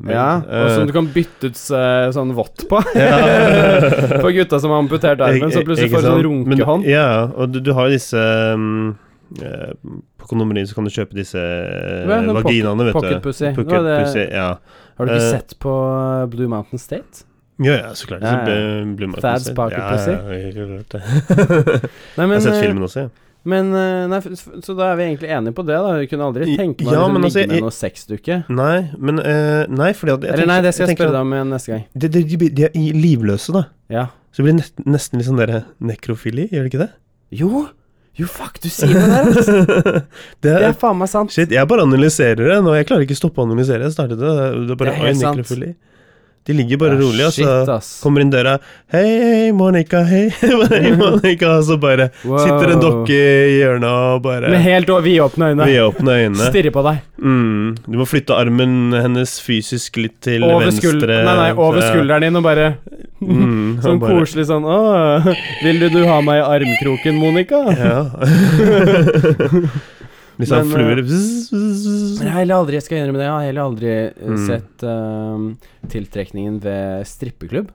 [0.06, 2.80] Ja, og som du kan bytte ut sånn vått på.
[2.86, 6.88] For gutta som har amputert armen, så plutselig får du sånn runkehånd.
[6.88, 8.24] Ja, og du, du har jo disse
[8.54, 8.94] um,
[9.30, 13.24] På kondomeriet så kan du kjøpe disse uh, sånn vaginaene, vet Pocket du.
[13.28, 13.52] pussy.
[13.56, 14.52] Pocket Hva er det- pussy, ja.
[15.00, 15.74] Har du ikke uh, sett på
[16.34, 17.26] Blue Mountain State?
[17.60, 18.22] Ja, ja, så klart.
[18.24, 18.84] Ja, ja.
[18.96, 19.56] Blue Mountain Fads Thad's pussy.
[19.56, 19.84] pocket ja,
[22.16, 23.10] jeg har sett eh, filmen også, ja.
[23.50, 25.94] Men eh, Nei, så da er vi egentlig enige på det, da.
[26.00, 28.38] Vi kunne aldri tenke meg ja, å altså, ligge med noe sexdukke.
[28.52, 31.36] Nei, men uh, Nei, fordi at Eller nei, det skal jeg jeg spørre deg om
[31.38, 31.84] igjen neste gang.
[31.96, 33.66] De, de, de, de er livløse, da.
[33.92, 34.06] Ja.
[34.32, 36.92] Så det blir nest, nesten litt sånn derre nekrofili, gjør det ikke det?
[37.40, 37.68] Jo!
[38.20, 39.58] Jo, fuck, du sier det der, altså!
[39.66, 40.06] det
[40.44, 41.32] Det er, er faen meg sant.
[41.32, 42.74] Shit, jeg bare analyserer det nå.
[42.76, 43.86] Jeg klarer ikke å stoppe å analysere.
[43.88, 44.34] Jeg startet det.
[44.34, 45.78] Det er bare Det er helt sant.
[46.50, 47.88] De ligger bare Ja, rolig, og shit, så ass.
[48.02, 48.56] kommer inn døra
[48.90, 51.52] Hei, hei, Monica, hei, hei, Monica.
[51.60, 52.40] Og så bare Wow.
[52.42, 55.68] sitter en dokke i hjørnet og bare Med helt vidåpne øyne.
[55.70, 56.48] vidåpne øyne.
[56.50, 57.04] Stirrer på deg.
[57.22, 57.76] Mm.
[57.86, 61.20] Du må flytte armen hennes fysisk litt til Over, venstre.
[61.28, 62.72] nei, nei, over skulderen din og bare
[63.20, 64.78] Mm, Sånn bare- koselig sånn Å,
[65.64, 67.60] vil du du ha meg i armkroken, Monica?
[67.76, 67.98] Ja.
[70.40, 71.10] Litt sånn Men, fluer eh,
[72.24, 74.38] Jeg har heller aldri Jeg skal innrømme det, jeg har heller aldri eh, Mm.
[74.48, 75.50] sett ehm,
[75.92, 77.70] tiltrekningen ved strippeklubb.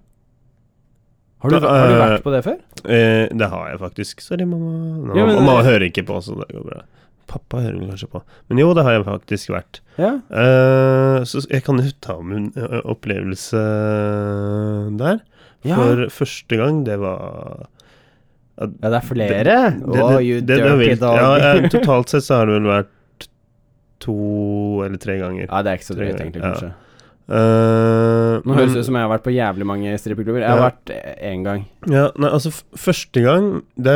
[1.44, 2.59] Har du, har du eh, vært på det før?
[2.88, 4.22] Eh, det har jeg faktisk.
[4.24, 4.72] Sorry, mamma.
[5.11, 6.80] Nå, Ja, men- mamma hører ikke på, så det går bra.
[7.28, 8.22] Pappa hører kanskje på.
[8.48, 9.80] Men jo, det har jeg faktisk vært.
[10.00, 10.14] Ja.
[10.30, 13.61] Eh, så jeg kan jo ta min ø, opplevelse
[15.00, 15.20] der.
[15.64, 15.77] Ja.
[15.81, 17.66] For første gang, det var
[18.61, 19.29] ja, det er flere.
[19.44, 21.16] Det- det- oh, you det- dirty dog.
[21.16, 23.29] Ja, totalt sett så har det vel vært
[24.05, 24.14] to
[24.85, 25.46] eller tre ganger.
[25.48, 26.70] Ja, det er ikke så drøyt, egentlig, Ja.
[27.24, 30.42] Eh, Nå høres det ut som jeg har vært på jævlig mange strippeklubber.
[30.44, 30.68] Jeg har Ja.
[30.68, 30.92] vært
[31.24, 31.64] én gang.
[31.88, 33.94] Ja, nei, altså Første gang det,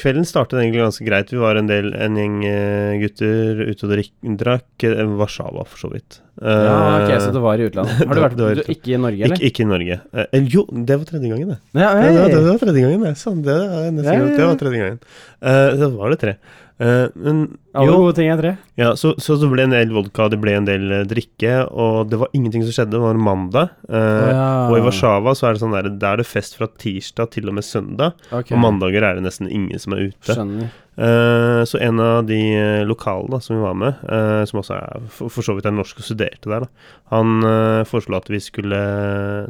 [0.00, 1.28] Kvelden startet egentlig ganske greit.
[1.30, 4.64] Vi var en del En gjeng eh, gutter ute og drakk.
[4.82, 6.20] eh, Warszawa, for så vidt.
[6.40, 7.94] Ja, ok, Eh, så det var i utlandet.
[8.08, 9.36] Har du vært det du, Ikke i Norge, eller?
[9.36, 10.00] ikke, ikke i Norge.
[10.12, 11.58] Uh, jo, det var tredje gangen, det.
[11.78, 13.14] Ja, det, var- tredje gangen, det.
[13.20, 14.98] Sånn, det, var tredje gangen.
[15.44, 16.34] Eh, så var det tre.
[16.78, 18.50] Eh, men Alle jo, gode ting er tre.
[18.80, 22.10] ja, så, så det ble en del vodka, det ble en del eh, drikke, og
[22.10, 22.96] det var ingenting som skjedde.
[22.96, 23.74] Det var mandag.
[23.86, 24.46] Uh, ja.
[24.68, 27.50] Og i Warszawa så er det sånn der, der er det fest fra tirsdag til
[27.50, 28.18] og med søndag.
[28.30, 28.56] Okay.
[28.56, 30.34] Og mandager er det nesten ingen som er ute.
[30.34, 30.72] Skjønner.
[30.94, 32.42] Eh, så en av de
[32.86, 34.02] lokale da, som vi var med,
[34.50, 37.48] som også er for, for så vidt er norsk og studerte der, da, han
[37.90, 38.82] foreslo at vi skulle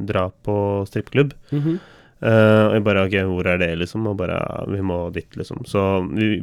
[0.09, 0.57] dra på
[0.89, 1.37] strippeklubb.
[1.53, 1.83] Mhm.
[2.25, 4.07] Eh, og jeg bare Ok, hvor er det, liksom?
[4.09, 5.61] Og bare ja, Vi må dit, liksom.
[5.69, 6.39] Så vi,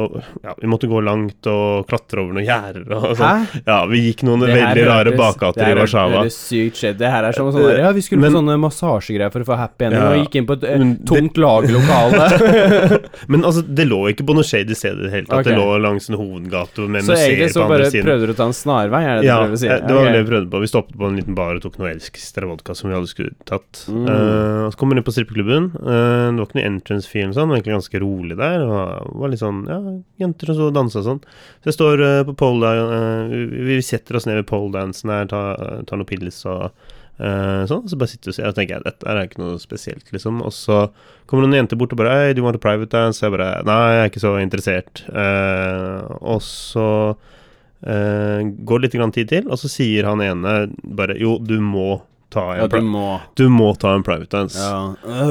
[0.00, 3.46] og, ja, vi måtte gå langt og klatre over noen gjerder og sånn.
[3.64, 6.10] Ja, vi gikk noen veldig rare bakgater i Warszawa.
[6.10, 6.98] Det høres sykt skjedd.
[7.00, 9.56] Det her er som sånn Ja, vi skulle Men- på sånne massasjegreier for å få
[9.58, 10.10] happy ending, Ja.
[10.12, 13.00] og gikk inn på et eh, tomt lagerlokale.
[13.32, 15.40] Men altså, det lå ikke på noe shady sted i det hele tatt.
[15.40, 15.54] Okay.
[15.54, 17.16] Det lå langs en hovedgate med så egentlig siden.
[17.16, 19.48] så egentlig så bare prøvde du å ta en snarvei, er det Ja, det du
[19.48, 19.68] prøver å si?
[19.72, 20.12] Ja, det var okay.
[20.12, 20.60] det vi prøvde på.
[20.64, 23.34] Vi stoppet på en liten bar og tok noe elskster vodka som vi hadde skulle
[23.48, 23.84] tatt.
[23.88, 24.04] Mm.
[24.04, 25.70] Uh, så kom vi inn på strippeklubben.
[25.78, 28.58] Eh, det var ikke noe entrance fee eller sånn, det var egentlig ganske rolig der.
[28.58, 28.66] Det
[29.22, 29.78] var, litt sånn, ja,
[30.24, 31.22] jenter som så og dansa og sånn.
[31.62, 33.38] Så jeg står eh, på pole uh,
[33.70, 36.68] vi, setter oss ned ved poledansen her, tar, tar noen pils og
[37.18, 37.84] eh, sånn.
[37.90, 40.42] Så bare sitter og ser, og tenker jeg dette er ikke noe spesielt, liksom.
[40.44, 40.86] Og så
[41.30, 43.22] kommer noen jenter bort og bare 'Hei, you want a private dance?
[43.24, 45.04] Jeg bare Nei, jeg er ikke så interessert.
[45.08, 46.88] Eh, og så
[47.86, 52.02] eh, går det litt tid til, og så sier han ene bare Jo, du må
[52.34, 53.04] ta en, Ja, du må
[53.38, 54.58] du må ta en private dance.
[54.58, 54.94] Ja.
[55.04, 55.30] Uh,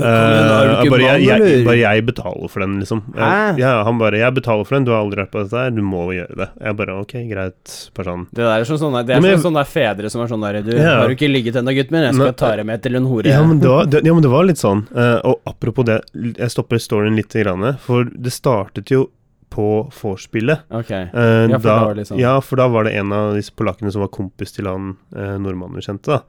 [0.89, 3.04] bare, jeg, jeg, bare jeg betaler for den, liksom.
[3.18, 5.72] Jeg, ja, han bare 'Jeg betaler for den, du har aldri vært på dette her,
[5.76, 6.50] du må gjøre det'.
[6.63, 7.74] Jeg bare 'ok, greit'.
[8.04, 8.28] Sånn.
[8.32, 10.62] Det der er sånn sånne, det er men sånn sånne fedre som er sånn der
[10.63, 12.04] Du, har du ikke ligget ennå, gutten min?
[12.04, 13.28] Jeg skal Men- ta deg med til en hore.
[13.28, 14.88] Ja men, det var, det, ja, men det var litt sånn.
[14.92, 17.32] Uh, og apropos det, jeg stopper storyen litt,
[17.80, 19.10] for det startet jo
[19.54, 19.68] på
[20.02, 20.66] vorspielet.
[20.72, 21.04] Okay.
[21.13, 23.34] Eh, Ja, for da da, var det liksom- ja, for da var det en av
[23.36, 26.22] disse polakkene som var kompis til han eh, nordmannen vi kjente, da.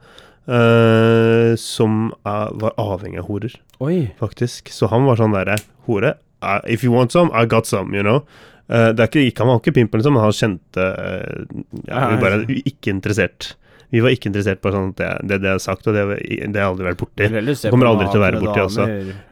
[0.47, 3.97] Eh, som er, var avhengig av horer, Oi.
[4.19, 4.71] faktisk.
[4.73, 8.05] Så han var sånn derre Hore, uh, if you want some, I got some, you
[8.05, 8.23] know.
[8.65, 10.87] Uh, det er ikke, ikke, han var ikke pimp, liksom, men han kjente
[11.85, 13.51] Ja, vi bare ikke interessert.
[13.93, 16.57] Vi var ikke interessert på sånn at det, det, det er sagt, og det, det
[16.57, 17.29] har aldri vært borti.
[17.29, 18.87] Det Kommer aldri til å være borti også.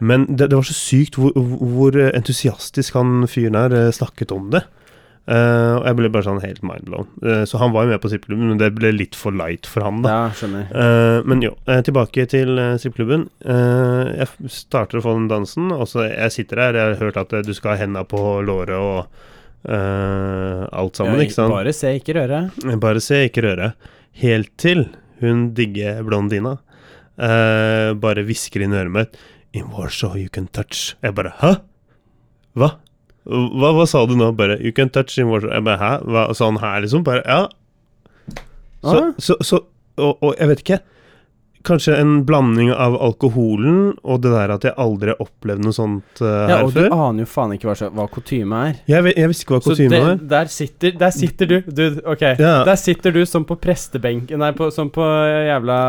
[0.06, 4.62] Men det, det var så sykt hvor, hvor entusiastisk han fyren her snakket om det.
[5.24, 7.08] Eh, og jeg ble bare sånn helt mindblown.
[7.24, 9.86] Uh, så han var jo med på strippeklubben, men det ble litt for light for
[9.88, 10.16] han, da.
[10.36, 10.64] Ja.
[10.68, 11.54] Eh, men jo,
[11.88, 13.30] tilbake til uh, strippeklubben.
[13.44, 16.80] Jeg starter å få den dansen, og så jeg sitter der.
[16.80, 19.22] Jeg har hørt at du skal ha henda på låret og
[19.64, 21.54] alt sammen, Ja, ikke sant?
[21.54, 22.40] Bare se, ikke røre.
[22.84, 23.70] Bare se, ikke røre.
[24.20, 24.90] Helt til
[25.24, 26.58] hun digge blondina
[27.16, 29.18] bare hvisker inn i øret mitt
[29.56, 30.98] In Warsaw you can touch.
[31.06, 31.54] Jeg bare Hæ?
[32.58, 32.74] Hva?
[33.26, 34.32] Hva, hva sa du nå?
[34.36, 35.30] Bare You can touch him.
[35.32, 35.92] Jeg bare Hæ?
[36.04, 37.04] Hva sa han her, liksom?
[37.08, 37.46] Bare Ja.
[38.84, 39.14] Så, Ah.
[39.18, 39.62] så, så
[39.98, 40.80] og, og jeg vet ikke.
[41.64, 46.20] Kanskje en blanding av alkoholen og det der at jeg aldri har opplevd noe sånt
[46.20, 48.82] uh, Ja, her og du aner jo faen ikke hva, hva kutyme er.
[48.92, 50.20] Jeg, jeg visste ikke hva kutyme var.
[50.34, 52.52] der sitter Der sitter du, dude, Ok, Ja.
[52.68, 55.08] der sitter du som på prestebenken Nei, på, som på
[55.48, 55.80] jævla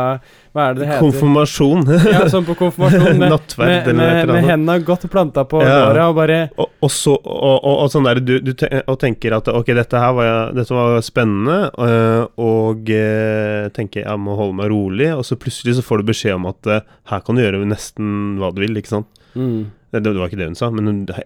[0.55, 1.03] Hva er det det heter?
[1.03, 1.81] Konfirmasjon.
[2.15, 6.07] Ja, sånn på konfirmasjon med, Nattverd med, med, med hendene godt planta på Ja.
[6.07, 9.35] og bare Og, og så og, og, og sånn der du, du te, og tenker
[9.35, 14.55] at ok, dette her var, dette var spennende, øh, og øh, tenker jeg må holde
[14.63, 17.43] meg rolig, og så plutselig så får du beskjed om at øh, her kan du
[17.43, 19.11] gjøre nesten hva du vil, ikke sant?
[19.35, 19.65] mm.
[19.95, 21.23] Det, det var ikke det hun sa, men her,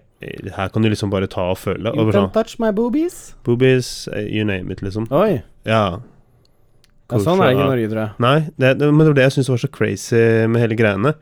[0.53, 1.89] her kan du liksom bare ta og føle.
[1.89, 3.15] You Og can sånn, touch my boobies.
[3.47, 5.07] Boobies, eh, you name it, liksom.
[5.09, 5.39] Oi.
[5.65, 5.81] Ja.
[7.09, 8.15] Ja, sånn er det ikke i Norge, tror jeg.
[8.25, 11.13] Nei, det, det, men det var det jeg syntes var så crazy med hele greiene.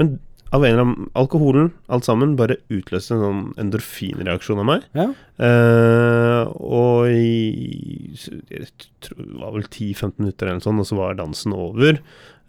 [0.00, 0.14] Men
[0.54, 4.84] av en eller annen Alkoholen, alt sammen, bare utløste en sånn endorfinreaksjon av meg.
[4.94, 5.08] Ja.
[5.42, 8.14] Eh, og i
[8.52, 8.68] Jeg
[9.02, 11.98] tror det var vel 10-15 minutter eller noe sånt, og så var dansen over.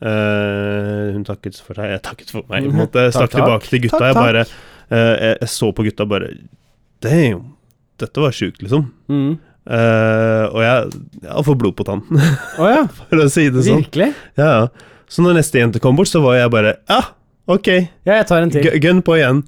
[0.05, 3.07] Eh, hun takket for seg, jeg takket for meg, måte.
[3.07, 4.03] Jeg Takk, stakk tilbake til gutta.
[4.03, 6.31] Takk, Jeg bare eh, jeg, jeg så på gutta bare
[7.05, 7.43] Damn,
[8.01, 8.87] dette var sjukt, liksom.
[9.11, 9.35] Mm.
[9.65, 10.89] Eh, og jeg,
[11.25, 12.83] jeg får blod på tann, oh, ja.
[13.09, 13.81] for å si det sånn.
[13.81, 14.11] Virkelig?
[14.37, 14.65] Ja, ja.
[15.09, 16.99] Så når neste jente kom bort, så var jeg bare Ja,
[17.49, 17.67] ok,
[18.05, 18.63] Ja, jeg tar en til.
[18.65, 19.43] gu- gun på igjen.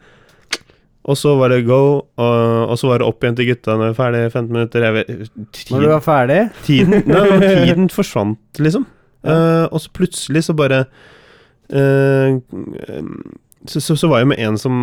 [1.08, 1.80] Og så var det go,
[2.20, 4.84] og, og så var det opp igjen til gutta når vi var ferdig 15 minutter.
[4.84, 7.22] Jeg vet, Når du var ferdig tiden, nei,
[7.64, 8.84] tiden forsvant, liksom.
[9.24, 10.82] Uh, og så plutselig så bare
[11.74, 12.36] eh,
[13.70, 14.76] så, så, så var jeg med en som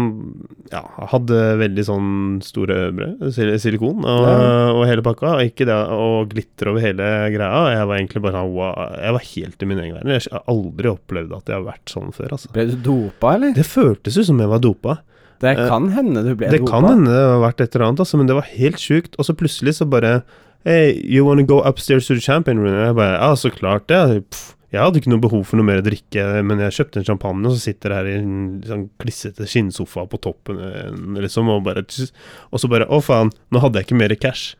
[0.73, 2.11] ja, hadde veldig sånn
[2.45, 4.73] store brød, sil silikon og, Ja.
[4.75, 7.63] og hele pakka, og ikke det, og glitter over hele greia.
[7.75, 10.15] Jeg var egentlig bare sånn wow, Jeg var helt i min egen verden.
[10.17, 12.53] Jeg har aldri opplevd at jeg har vært sånn før, altså.
[12.55, 13.53] Ble du dopa, eller?
[13.57, 14.99] Det føltes ut som jeg var dopa.
[15.43, 16.71] Det Eh, kan hende du ble Det dopa.
[16.71, 19.17] kan hende det har vært et eller annet, altså, men det var helt sjukt.
[19.19, 20.23] Og så plutselig så bare
[20.65, 22.73] Hey, you wanna go upstairs to the champion room?
[22.73, 24.25] Jeg bare Ja, så klart det.
[24.31, 27.07] Pff, jeg hadde ikke noe behov for noe mer å drikke, men jeg kjøpte en
[27.07, 28.35] champagne, og så sitter jeg her i en
[28.67, 30.91] sånn klissete skinnsofa på toppen, eh,
[31.23, 34.55] liksom, og bare Og så bare Å, faen, nå hadde jeg ikke mer cash.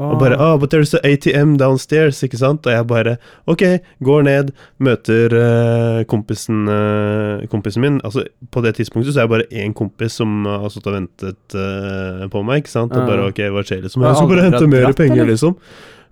[0.00, 2.64] Og bare oh, but there's an ATM downstairs, ikke sant?
[2.64, 3.16] Og jeg bare
[3.50, 3.64] OK,
[4.06, 7.98] går ned, møter uh, kompisen, uh, kompisen min.
[8.06, 11.58] Altså, på det tidspunktet så er jeg bare én kompis som har stått og ventet
[11.58, 12.96] uh, på meg, ikke sant?
[12.96, 14.06] Og bare OK, hva skjer liksom?
[14.08, 15.34] Jeg skal bare hente mer penger, eller?
[15.34, 15.58] liksom.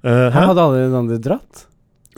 [0.04, 1.64] Uh, Her hadde alle de andre dratt?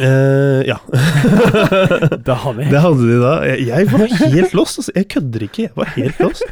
[0.01, 0.77] Ja.
[2.27, 3.33] det hadde det hadde de da.
[3.51, 4.95] Jeg, jeg var helt lost, altså.
[4.97, 5.63] Jeg kødder ikke.
[5.69, 6.45] Jeg var helt lost.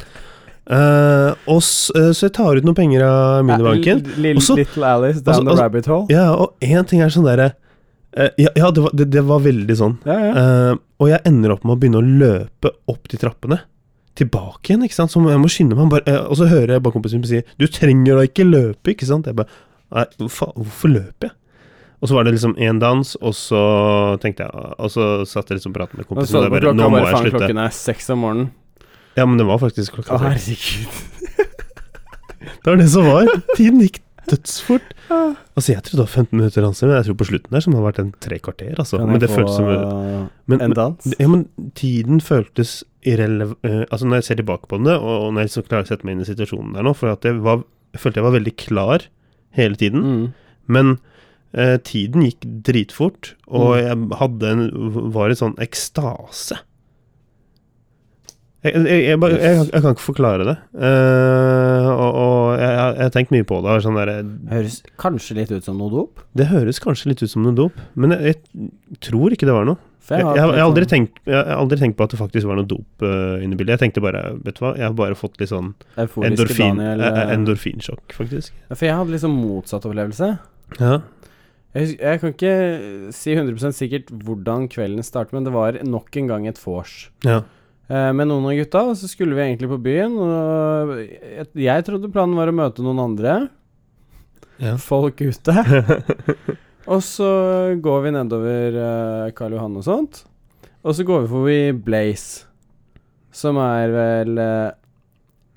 [0.69, 1.63] Uh, og
[1.97, 4.03] eh, så jeg tar ut noen penger av minibanken.
[4.21, 6.05] Lille Og så- Little Alice down altså- the rabbit hole.
[6.13, 7.55] Ja, og én ting er sånn derre
[8.13, 9.97] uh, Ja, ja det, var, det, det var veldig sånn.
[10.05, 10.75] Ja, ja.
[11.01, 13.61] Og jeg ender opp med å begynne å løpe opp de trappene.
[14.19, 15.13] Tilbake igjen, ikke sant.
[15.13, 15.89] Så jeg må skynde meg.
[15.89, 19.09] Bare, og så hører jeg bare kompisen min si 'Du trenger da ikke løpe', ikke
[19.09, 19.25] sant.
[19.25, 19.49] Jeg bare
[19.89, 21.31] Nei, hvorfor, hvorfor løper jeg?
[21.99, 23.59] Og så var det liksom én dans, og så
[24.23, 26.53] tenkte jeg Og så satt jeg liksom og pratet med Og kompisen, så og du
[26.55, 27.37] bare Nå må jeg faen, slutte.
[27.43, 28.51] klokken er seks om morgenen.
[29.17, 30.69] Ja, men det var faktisk klokka seks.
[32.63, 33.27] Det var det som var.
[33.57, 34.85] Tiden gikk dødsfort.
[35.11, 37.71] Altså, jeg trodde det var 15 minutter danser, men jeg tror på slutten der så
[37.71, 38.99] må det ha vært en tre kvarter, altså.
[39.03, 39.69] Men det føltes som
[40.49, 41.09] men, en dans?
[41.19, 41.45] Ja, men
[41.79, 43.55] tiden føltes irrelev...
[43.67, 45.91] eh, altså når jeg ser tilbake på det, og og når jeg så klarer å
[45.91, 47.63] sette meg inn i situasjonen der nå, for at jeg, var,
[47.95, 49.07] jeg følte jeg var veldig klar
[49.59, 50.25] hele tiden, Mm.
[50.67, 50.97] men
[51.53, 53.85] eh, tiden gikk dritfort, og Mm.
[53.85, 56.59] jeg hadde en var i sånn ekstase.
[58.59, 60.55] Jeg, jeg, jeg, bare, jeg, kan ikke forklare det.
[60.75, 63.75] Eh, og, og jeg, har tenkt mye på det.
[63.85, 64.11] Sånn der,
[64.51, 66.19] Høres kanskje litt ut som noe dop.
[66.35, 68.41] det høres kanskje litt ut som noe dop, men jeg,
[68.99, 69.79] tror ikke det var noe.
[70.09, 73.59] Jeg, har aldri tenkt, tenkt på at det faktisk var noe dop uh, inne i
[73.59, 73.75] bildet.
[73.75, 77.19] Jeg tenkte bare Vet du hva, jeg har bare fått litt sånn endorfin, Daniel eh,
[77.21, 78.55] eh, endorfinsjokk, faktisk.
[78.65, 80.31] Ja, For jeg hadde liksom motsatt opplevelse.
[80.81, 80.97] Ja.
[81.77, 82.53] Jeg, jeg kan ikke
[83.13, 87.09] si 100% sikkert hvordan kvelden startet, men det var nok en gang et vors.
[87.25, 87.43] ja.
[87.89, 90.13] Eh, med noen av gutta, og så skulle vi egentlig på byen.
[90.21, 93.37] Og jeg, jeg trodde planen var å møte noen andre
[94.61, 94.75] ja.
[94.77, 95.55] folk ute.
[96.93, 97.31] og så
[97.81, 100.21] går vi nedover eh, Karl Johan og sånt.
[100.85, 102.45] Og så går vi forbi Blaze,
[103.33, 104.69] som er vel eh,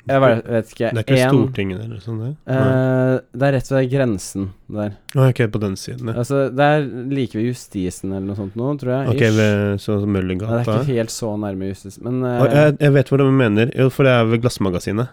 [0.08, 0.88] Jeg vet, vet ikke.
[0.90, 2.30] Det er ikke en- Stortinget eller sånn, det?
[2.50, 2.56] Nei.
[2.56, 4.96] eh, det er rett ved grensen der.
[5.14, 6.14] Ok, på den siden, ja.
[6.18, 9.08] Altså, det er like ved Justisen eller noe sånt nå, tror jeg.
[9.14, 12.92] Ok, ved så Ja, det er ikke helt så nærme Justisen, men uh, jeg, jeg
[12.92, 13.70] vet hva du mener.
[13.78, 15.08] Jo, for det er ved Glassmagasinet.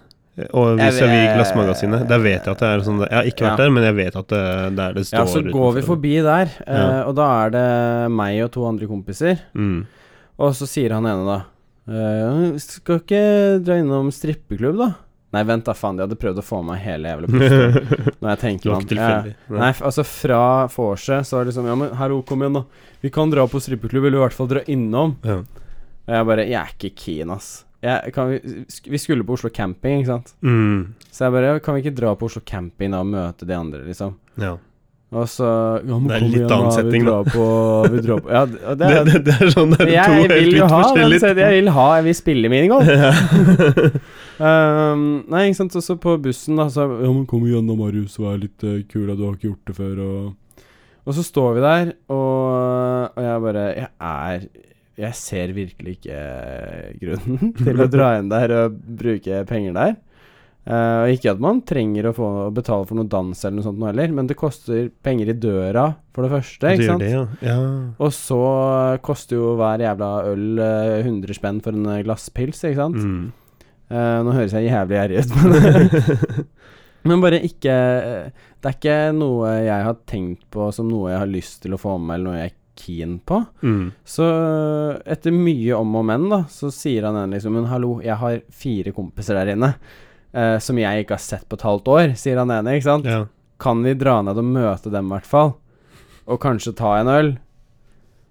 [0.56, 2.08] Og Jeg vis-à-vis Glassmagasinet.
[2.08, 3.64] Der vet jeg at det er sånn Jeg har ikke vært Ja.
[3.66, 4.44] der, men jeg vet at det
[4.78, 8.12] det er det står Ja, så går vi forbi der, uh, og da er det
[8.16, 9.40] meg og to andre kompiser.
[9.54, 9.86] Mm.
[10.40, 11.40] Og så sier han ene da
[11.88, 13.22] eh, Skal ikke
[13.64, 14.90] dra innom strippeklubb, da?
[15.30, 15.98] Nei, vent da, faen.
[16.00, 18.14] De hadde prøvd å få meg hele jævla posten.
[18.18, 18.94] Når jeg tenker meg.
[18.98, 19.18] Ja.
[19.54, 20.42] Nei, altså fra
[20.74, 22.64] vorset så var det liksom Ja, men herro, kom igjen, da.
[23.04, 25.14] Vi kan dra på strippeklubb, eller i hvert fall dra innom.
[25.24, 25.44] Ja.
[26.10, 27.52] Og jeg bare Jeg er ikke keen, ass.
[27.86, 28.40] Jeg, kan vi,
[28.92, 30.34] vi skulle på Oslo camping, ikke sant?
[30.44, 30.96] Mm.
[31.14, 33.86] Så jeg bare Kan vi ikke dra på Oslo camping da og møte de andre,
[33.88, 34.18] liksom?
[34.42, 34.56] ja.
[35.10, 35.46] Og så
[35.82, 37.16] ja, Det er en litt annen setting, da.
[37.26, 37.46] på,
[37.90, 40.34] vi drar på Ja, det, er det, det er sånn det er to Jeg helt
[40.36, 41.42] vil vidt ha den forskjellige setting.
[41.42, 42.90] Jeg vil ha Jeg vil spille minigolf.
[44.40, 45.74] Um, nei, ikke sant.
[45.76, 48.78] Og så på bussen, da, så Ja, men kom igjen da, Marius, vær litt uh,
[48.88, 49.10] kul.
[49.12, 50.64] Du har ikke gjort det før, og
[51.04, 54.46] Og så står vi der, og, og jeg bare Jeg er
[55.04, 56.22] Jeg ser virkelig ikke
[57.02, 60.00] grunnen til å dra inn der og bruke penger der.
[60.68, 63.66] Eh, og ikke at man trenger å få å betale for noe dans eller noe
[63.66, 67.06] sånt noe heller, men det koster penger i døra, for det første, ikke sant?
[67.06, 67.24] det, ja.
[67.48, 67.58] ja.
[67.98, 68.42] Og så
[69.06, 73.00] koster jo hver jævla øl uh, 100 spenn for en glasspils, ikke sant?
[73.00, 73.66] Mm.
[73.90, 76.48] Uh, nå høres jeg jævlig gjerrig ut, men
[77.08, 81.22] Men bare ikke eh, Det er ikke noe jeg har tenkt på som noe jeg
[81.22, 83.38] har lyst til å få med meg, eller noe jeg er keen på.
[83.64, 83.86] Mm.
[84.08, 87.98] Så eh, etter mye om og men, da, så sier han en liksom Men hallo,
[88.04, 89.74] jeg har fire kompiser der inne.
[90.34, 93.10] Eh, som jeg ikke har sett på et halvt år, sier han ene, ikke sant?
[93.10, 93.26] Ja.
[93.60, 95.54] Kan vi dra ned og møte dem, i hvert fall?
[96.30, 97.32] Og kanskje ta en øl?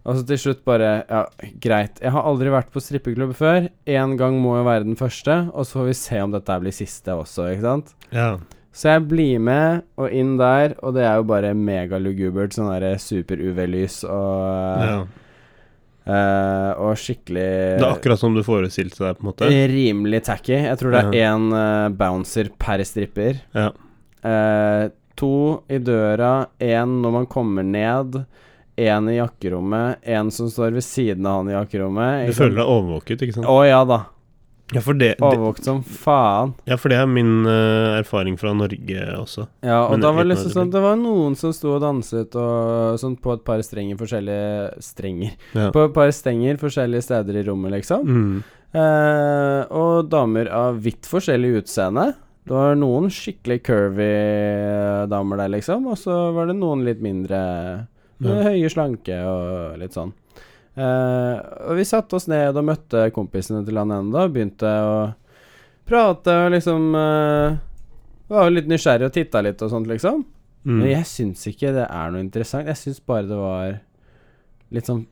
[0.08, 1.24] Og så til slutt bare Ja,
[1.60, 1.98] greit.
[2.00, 3.66] Jeg har aldri vært på strippeklubb før.
[3.84, 6.72] Én gang må jo være den første, og så får vi se om dette blir
[6.72, 7.92] siste også, ikke sant?
[8.14, 8.36] ja.
[8.78, 12.52] Så jeg blir med, og inn der, og det er jo bare megalugubert.
[12.54, 14.98] Sånn derre super-UV-lys og ja.
[16.08, 19.50] Eh, Og skikkelig Det er akkurat som du forestilte deg, på en måte.
[19.72, 20.56] Rimelig tacky.
[20.56, 23.42] Jeg tror det er én uh, bouncer per stripper.
[23.56, 23.70] Ja.
[24.24, 25.32] Uh, to
[25.70, 28.20] i døra, én når man kommer ned,
[28.78, 32.28] én i jakkerommet, én som står ved siden av han i jakkerommet.
[32.30, 33.50] Du føler deg overvåket, ikke sant?
[33.50, 34.04] Å ja da.
[34.74, 36.50] Ja, for det, det, Overvåkt som faen.
[36.68, 39.46] ja, for det er min uh, erfaring fra Norge også.
[39.64, 42.36] Ja, og Men da var det liksom sånn Det var noen som sto og danset
[42.36, 45.32] og sånn på et par strenger forskjellige Strenger.
[45.56, 45.70] Ja.
[45.72, 48.04] På et par stenger forskjellige steder i rommet, liksom.
[48.04, 48.38] Mm.
[48.76, 52.10] Uh, og damer av vidt forskjellig utseende.
[52.48, 54.12] Det var noen skikkelig curvy
[55.08, 55.88] damer der, liksom.
[55.88, 57.40] Og så var det noen litt mindre
[58.18, 58.38] Ja.
[58.48, 60.12] høye, slanke og litt sånn.
[60.78, 64.98] Eh, og vi satte oss ned og møtte kompisene til han ene da, begynte å
[65.88, 67.56] prate og liksom uh,
[68.28, 70.20] Var jo litt nysgjerrig og titta litt og sånt, liksom.
[70.68, 70.74] Mm.
[70.76, 72.68] Men jeg syns ikke det er noe interessant.
[72.68, 73.78] Jeg syns bare det var
[74.76, 75.06] litt sånn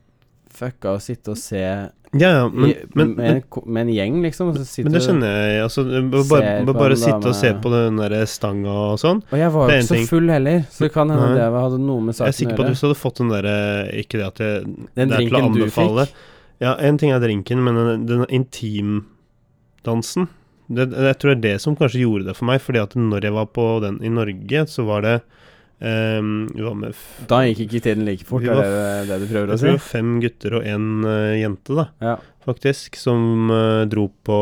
[0.53, 4.53] fucka å sitte og se Ja, ja, men, men, med, en, med en gjeng, liksom.
[4.55, 5.57] Men det skjønner jeg.
[5.65, 5.83] Altså,
[6.31, 9.19] bare, bare sitte og se på den der stanga og sånn.
[9.27, 12.07] og jeg var jo ikke så full heller, så det kan hende det hadde noe
[12.07, 13.57] med saken Jeg er sikker på at hvis du hadde fått den derre
[13.99, 16.07] Ikke det at jeg, Den det er til å drinken du anbefale.
[16.63, 20.31] Ja, en ting er drinken, men den, den intimdansen
[20.67, 22.63] det, Jeg tror det er det som kanskje gjorde det for meg.
[22.63, 25.17] Fordi at når jeg var på den i Norge, så var det
[25.77, 29.53] Vi var med f Da gikk ikke tiden like fort, er det det du prøver
[29.53, 29.67] å si?
[29.67, 32.15] Vi var fem gutter og en uh, jente, da, Ja.
[32.47, 34.39] faktisk, som uh, dro på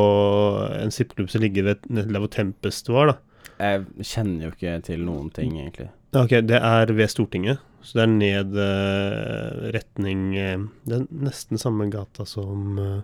[0.79, 3.17] en sippklubb som ligger ved der hvor Tempest var, da.
[3.59, 5.89] Jeg kjenner jo ikke til noen ting, egentlig.
[6.15, 7.59] Ok, det er ved Stortinget.
[7.85, 12.95] Så det er ned uh, retning eh, Det er nesten samme gata som eh,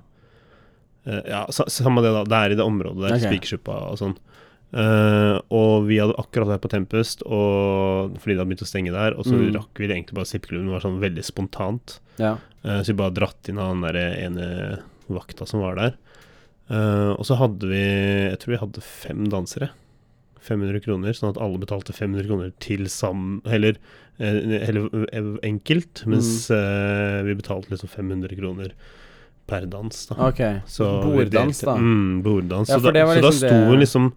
[1.06, 2.24] eh, Ja, sa, samme det, da.
[2.26, 3.14] Det er i det området der.
[3.20, 3.28] okay.
[3.30, 4.16] Spikersuppa og sånn.
[4.74, 8.92] Eh, og vi hadde akkurat vært på Tempest, og, fordi det hadde begynt å stenge
[8.96, 9.18] der.
[9.18, 9.54] Og så Mm.
[9.58, 10.66] rakk vi egentlig bare sippklubben.
[10.68, 12.00] Det var sånn veldig spontant.
[12.18, 12.38] Ja.
[12.64, 14.80] Uh, så vi bare dratt inn han der ene
[15.10, 15.96] vakta som var der.
[16.70, 17.82] Uh, og så hadde vi
[18.30, 19.70] Jeg tror vi hadde fem dansere.
[20.42, 23.76] 500 kroner, sånn at alle betalte 500 kroner til sammen Eller,
[24.20, 27.26] eller eh, enkelt, mens Mm.
[27.26, 28.72] vi betalte liksom 500 kroner
[29.48, 30.06] per dans.
[30.08, 30.42] da Ok.
[30.66, 31.76] så Borddans, da.
[31.76, 32.70] Mm, borddans.
[32.70, 34.14] Ja, så, da, liksom så da sto det- hun liksom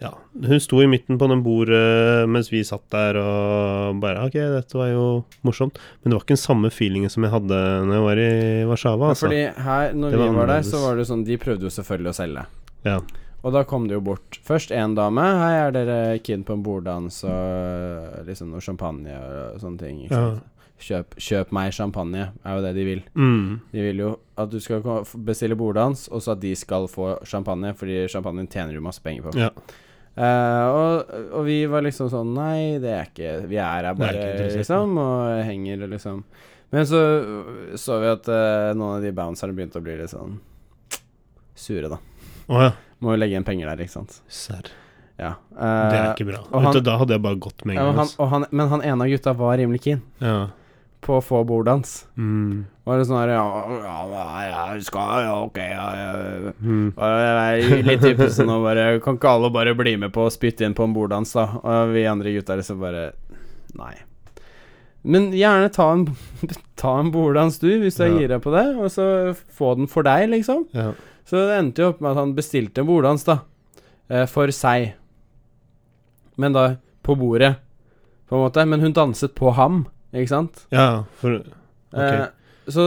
[0.00, 4.32] Ja, hun sto i midten på den bordet mens vi satt der og bare Ok,
[4.32, 5.76] dette var jo morsomt.
[6.00, 8.30] Men det var ikke den samme feelingen som jeg hadde når jeg var i
[8.70, 9.10] Warszawa.
[9.10, 9.26] Ja, Altså.
[9.28, 12.14] fordi her, når vi var var der, så var det sånn De prøvde jo selvfølgelig
[12.14, 12.46] å selge.
[12.88, 13.00] Ja.
[13.44, 15.20] Og da kom det jo bort først en dame.
[15.20, 20.00] 'Hei, er dere keen på en borddans?' og liksom noe champagne og sånne ting.
[20.06, 20.30] Ikke Ja.
[20.30, 20.42] sant?
[20.80, 23.02] Kjøp, kjøp meg champagne, er jo det de vil.
[23.14, 23.60] Mm.
[23.70, 24.80] De vil jo at du skal
[25.26, 29.22] bestille borddans, og så at de skal få champagne, fordi champagne tjener du masse penger
[29.28, 29.34] på.
[29.36, 29.50] Ja.
[30.16, 34.18] Eh, og, og vi var liksom sånn Nei, det er ikke Vi er her bare,
[34.34, 36.24] er liksom, og henger liksom
[36.74, 36.98] Men så
[37.78, 40.34] så vi at uh, noen av de bouncerne begynte å bli litt sånn
[41.54, 41.98] sure, da.
[42.50, 42.72] Oh, ja.
[43.04, 44.14] Må jo legge igjen penger der, ikke sant.
[44.32, 44.70] Serr.
[45.20, 45.34] Ja.
[45.52, 46.40] Det er eh, ikke bra.
[46.48, 47.98] han- du, da hadde jeg bare gått med en gang.
[48.00, 50.48] han, han, men han ene av gutta var rimelig keen Ja.
[51.10, 51.94] På å få borddans.
[52.16, 52.62] Mm.
[52.86, 53.46] Og det sånn her Ja,
[53.84, 56.52] ja, jeg skal Ja, ok, ja, ja.
[56.62, 56.92] Mm.
[56.96, 60.74] Jeg litt sånn og bare Kan ikke alle bare bli med på å spytte inn
[60.78, 61.44] på en borddans, da?
[61.60, 63.04] Og vi andre gutta liksom bare
[63.78, 63.92] Nei.
[65.06, 66.02] Men gjerne ta en,
[66.80, 68.16] ta en borddans, du, hvis du Ja.
[68.18, 69.06] gira på det, og så
[69.56, 70.66] få den for deg, liksom.
[70.76, 70.90] Ja.
[71.24, 73.38] Så det endte jo opp med at han bestilte en borddans, da.
[74.10, 74.90] Eh, for seg.
[76.36, 76.64] Men da
[77.06, 77.54] på bordet,
[78.28, 78.66] på en måte.
[78.68, 80.66] Men hun danset på ham, ikke sant?
[80.74, 81.40] ja, for
[81.90, 82.04] Ok.
[82.04, 82.26] Eh,
[82.70, 82.82] så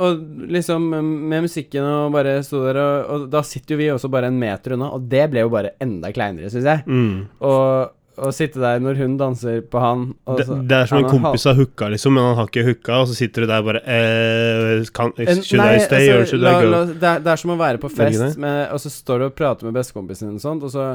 [0.00, 0.86] Og liksom
[1.28, 4.38] med musikken og bare sto der, og, og da sitter jo vi også bare en
[4.40, 6.84] meter unna, og det ble jo bare enda kleinere, syns jeg.
[6.86, 7.26] mm.
[7.44, 11.02] Og å sitte der når hun danser på han og det, så- det er som
[11.02, 13.60] en kompis har hooka, liksom, men han har ikke hooka, og så sitter du der
[13.66, 16.70] bare eh, kan, Should nei, I stay, altså, or should la, I go?
[16.72, 19.26] la, det, er, det er som å være på fest, med, og så står du
[19.28, 20.86] og prater med bestekompisen din og sånt, og så,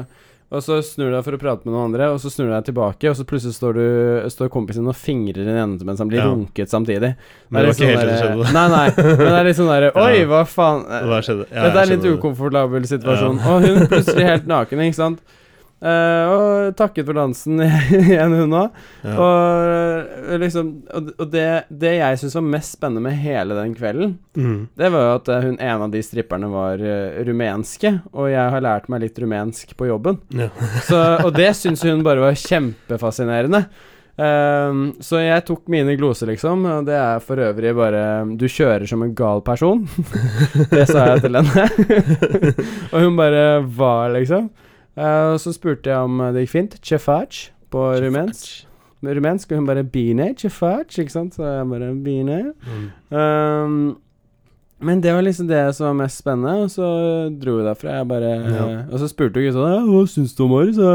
[0.52, 2.52] og så snur du deg for å prate med noen andre, og så snur du
[2.52, 6.10] deg tilbake, og så plutselig står, du, står kompisen og fingrer den enden mens han
[6.12, 6.28] blir Ja.
[6.28, 7.14] runket samtidig.
[7.48, 8.52] Men det var ikke helt sånn det som skjedde.
[8.52, 10.82] Nei, nei, men det er litt sånn derre Oi, hva faen?
[11.08, 11.46] Hva skjedde?
[11.50, 13.40] Ja, Dette er en litt ukomfortabel situasjon.
[13.40, 13.54] Ja.
[13.56, 15.38] Og hun plutselig helt naken, ikke sant.
[15.82, 18.76] Eh, og takket for dansen igjen, hun òg.
[19.02, 19.14] Ja.
[19.18, 19.70] Og
[20.30, 24.18] eh, liksom Og, og det, det jeg syns var mest spennende med hele den kvelden,
[24.32, 24.68] Mm.
[24.80, 28.54] det var jo at eh, hun en av de stripperne var uh, rumenske, og jeg
[28.54, 30.16] har lært meg litt rumensk på jobben.
[30.32, 30.46] Ja.
[30.88, 33.66] Så, og det syns hun bare var kjempefascinerende.
[34.16, 38.02] Um, så jeg tok mine gloser, liksom, og det er for øvrig bare
[38.36, 39.86] Du kjører som en gal person.
[40.72, 41.64] det sa jeg til henne.
[42.92, 44.50] og hun bare var, liksom.
[44.96, 46.78] Eh, og så spurte jeg om det gikk fint.
[46.84, 48.66] Chefach på rumensk.
[49.02, 51.34] Med rumensk, og hun bare Bine, chefach, ikke sant?
[51.34, 52.52] Så jeg bare Bine.
[52.62, 52.84] Mm.
[53.10, 53.96] Um,
[54.82, 56.86] men det var liksom det som var mest spennende, og så
[57.38, 57.96] dro vi derfra.
[58.00, 58.64] Jeg bare Ja.
[58.90, 60.72] Og så spurte hun gutta sånn, hva syns du om Mari.
[60.74, 60.88] Så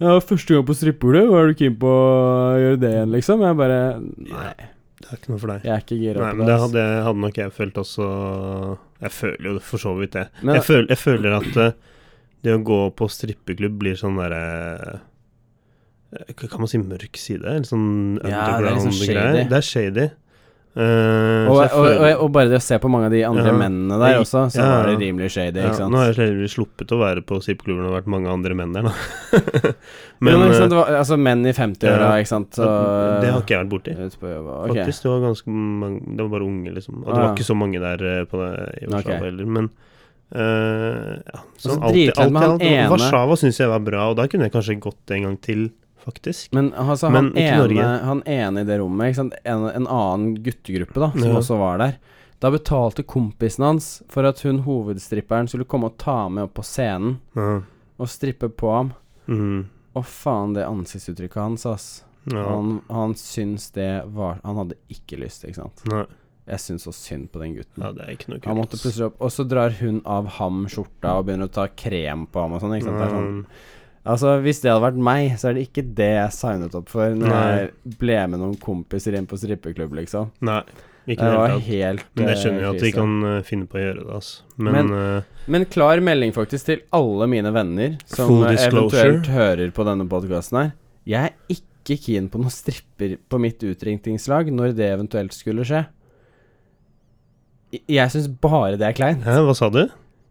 [0.00, 3.40] ja, første gang på strippebordet, var du keen på å gjøre det igjen, liksom?
[3.46, 4.54] Jeg bare Nei,
[5.00, 5.62] Det er ikke noe for deg.
[5.64, 6.46] jeg er ikke gira på men det.
[6.52, 8.08] det hadde, hadde nok jeg følt også
[9.02, 10.28] Jeg føler jo for så vidt det.
[10.42, 11.72] Men- jeg, føler, jeg føler at eh,
[12.44, 14.42] det å gå på strippeklubb blir sånn derre
[16.12, 17.44] eh, Kan man si mørk side?
[17.44, 17.88] Eller sånn
[18.22, 19.32] Ja, det er underground-greier?
[19.32, 19.48] shady.
[19.50, 20.10] Det er shady.
[20.74, 23.52] Uh, Og, og, og, og bare det å se på mange av de andre Ja.
[23.54, 25.86] mennene der også, så ja, var det rimelig shady, ja?
[25.86, 28.94] Nå har jeg sluppet å være på strippeklubben og vært mange andre menn der, da.
[30.24, 32.18] Men, Men sant, eh, det var, altså menn i 50-åra, Ja.
[32.24, 32.66] ikke sant, så
[33.22, 33.94] det har ikke jeg vært borti.
[33.94, 34.72] Ute på jobb, ok.
[34.74, 36.98] Faktisk, det var ganske mange Det var bare unge, liksom.
[37.04, 39.20] Og det Ah, var ikke så mange der på det, i Oslo okay.
[39.28, 39.70] heller, men
[40.34, 44.48] eh, ja, så sånn alt i alt, Warszawa syns jeg var bra, og da kunne
[44.48, 45.68] jeg kanskje gått en gang til,
[46.04, 46.52] faktisk.
[46.52, 49.18] Men altså, Men han, ikke ene, han ene i det rommet?
[49.18, 49.30] En,
[49.70, 51.36] en annen guttegruppe da, som Ja.
[51.40, 51.94] også var der.
[52.40, 56.64] Da betalte kompisen hans for at hun hovedstripperen skulle komme og ta med opp på
[56.66, 57.62] scenen Ja.
[57.98, 58.92] og strippe på ham.
[59.28, 59.62] Mm.
[59.96, 61.86] Å faen, det ansiktsuttrykket hans, ass.
[62.26, 62.42] ja.
[62.50, 65.80] Han, han syns det var Han hadde ikke lyst, ikke sant.
[65.88, 66.04] Nei.
[66.44, 67.80] Jeg syns så synd på den gutten.
[67.80, 68.50] ja, det er ikke noe kult.
[68.50, 71.64] Han måtte plutselig opp Og så drar hun av ham skjorta og begynner å ta
[71.72, 72.74] krem på ham og sånn.
[72.76, 73.00] Ikke sant?
[73.00, 73.38] Det er sånn
[74.04, 77.14] Altså, hvis det hadde vært meg, så er det ikke det jeg signet opp for
[77.16, 77.44] når Nei.
[77.56, 80.28] jeg ble med noen kompiser inn på strippeklubb, liksom.
[80.44, 80.58] Nei,
[81.08, 83.80] ikke Det det var helt Men eh, skjønner jeg at de kan eh, finne på
[83.80, 84.44] å gjøre det, altså.
[84.58, 89.72] Men, Men- uh, Men klar melding faktisk til alle mine venner som eh, eventuelt hører
[89.72, 90.70] på denne podkasten her.
[91.08, 95.86] Jeg er ikke keen på noen stripper på mitt utringningslag når det eventuelt skulle skje.
[97.90, 99.22] Jeg syns bare det er kleint.
[99.26, 99.84] Hæ, hva sa du?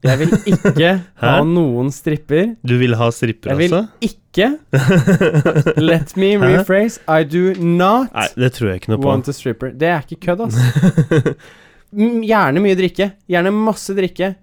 [0.03, 0.89] Jeg vil ikke
[1.23, 2.53] ha noen stripper.
[2.67, 3.61] Du vil ha stripper, altså?
[3.61, 3.91] Jeg vil altså?
[4.09, 6.99] ikke Let me rephrase.
[7.07, 9.07] I do not Nei, det tror jeg ikke noe på.
[9.07, 9.71] want a stripper.
[9.79, 10.43] Det er ikke kødd.
[11.93, 13.11] Mm, Gjerne mye drikke.
[13.31, 14.33] Gjerne masse drikke.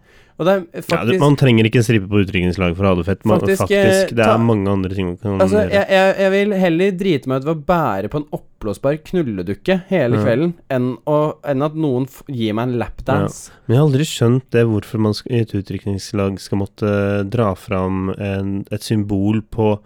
[0.40, 3.24] Er Ja, man trenger ikke en stripe på utdrikningslag for å ha det fett.
[3.28, 5.70] Man, Faktisk, faktisk, eh, det ta- er mange andre ting man kan Altså, gjøre.
[5.90, 10.16] jeg, jeg, vil heller drite meg ut ved å bære på en oppblåsbar knulledukke hele
[10.16, 10.24] Ja.
[10.24, 13.50] kvelden, enn, å, enn at noen gir meg en lapdance.
[13.66, 18.14] Men jeg har aldri skjønt det hvorfor man i et utdrikningslag skal måtte dra fram
[18.18, 19.78] en, et symbol på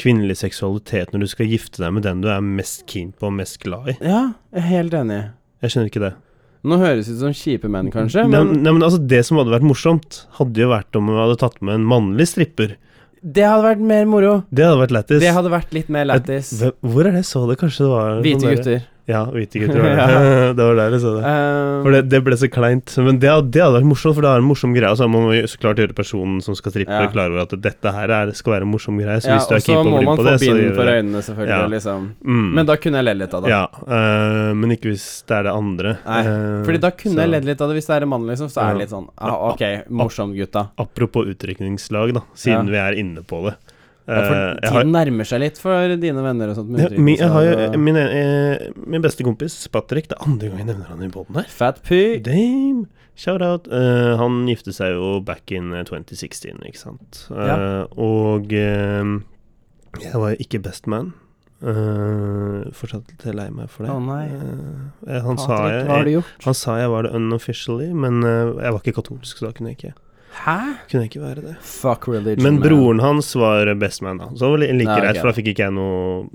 [0.00, 3.34] kvinnelig seksualitet når du skal gifte deg med den du er mest keen på og
[3.36, 3.96] mest glad i.
[4.00, 5.20] Ja, jeg er helt enig.
[5.60, 6.14] Jeg skjønner ikke det.
[6.62, 9.38] Nå høres det ut som kjipe menn, kanskje, Nei, men nei, men altså Det som
[9.40, 12.76] hadde vært morsomt, hadde jo vært om vi hadde tatt med en mannlig stripper.
[13.22, 14.34] det hadde vært mer moro.
[14.52, 15.20] Det hadde vært lættis.
[15.24, 16.52] Det hadde vært litt mer lættis.
[16.80, 17.58] Hvor er det så det?
[17.60, 18.64] Kanskje det var Hvite gutter.
[18.78, 18.86] der-.
[19.10, 19.80] Ja, hvite gutter.
[19.82, 20.54] Var det.
[20.58, 21.22] det var der jeg så det.
[21.26, 22.94] Um, For det, det ble så kleint.
[23.02, 24.92] Men det, det hadde vært morsomt, for det er en morsom greie.
[25.00, 27.10] Så man må så klart gjøre personen som skal strippe, Ja.
[27.12, 29.18] klar over at dette her er, skal være en morsom greie.
[29.24, 30.40] Så ja, hvis du er og keen på å bli på det, på gjør det,
[30.40, 31.58] så må man få bind for øynene, selvfølgelig.
[31.58, 31.70] Ja.
[31.74, 32.06] Liksom.
[32.24, 32.48] Mm.
[32.60, 33.50] Men da kunne jeg ledd litt av det.
[33.54, 35.96] Ja, uh, men ikke hvis det er det andre.
[36.06, 37.78] Nei, uh, Fordi da kunne så- jeg ledd litt av det.
[37.80, 40.68] Hvis det er en mann, liksom, så er det litt sånn ah, Ok, morsom, gutta.
[40.78, 42.72] Apropos utrykningslag, da, siden Ja.
[42.72, 43.56] vi er inne på det.
[44.10, 46.76] Ja, for Eh, har- tiden nærmer seg litt for dine venner og sånt.
[46.78, 50.58] ja, min, jeg har jo min, eh, min beste kompis, Patrick, det er andre gang
[50.64, 51.46] jeg nevner han i båten her.
[51.48, 52.18] Fat P.
[52.26, 52.86] Dame!
[53.20, 53.66] Shout out.
[53.68, 57.26] Uh, han gifte seg jo back in eh, 2016, ikke sant.
[57.30, 57.86] Eh, Ja.
[57.96, 59.20] Og uh,
[60.00, 61.12] jeg var jo ikke best man.
[61.62, 63.92] Uh, fortsatt litt lei meg for det.
[63.92, 64.26] Å, nei.
[64.32, 68.80] Uh, han, sa jeg, jeg, han sa jeg var det unofficially, men uh, jeg var
[68.80, 69.92] ikke katolsk, så da kunne jeg ikke,
[70.30, 70.58] Hæ?
[70.90, 71.56] kunne ikke være det.
[71.66, 72.42] Fuck religion.
[72.44, 74.30] Men broren hans var best man, da.
[74.36, 75.20] Så like greit, okay.
[75.20, 76.28] for da fikk ikke jeg noe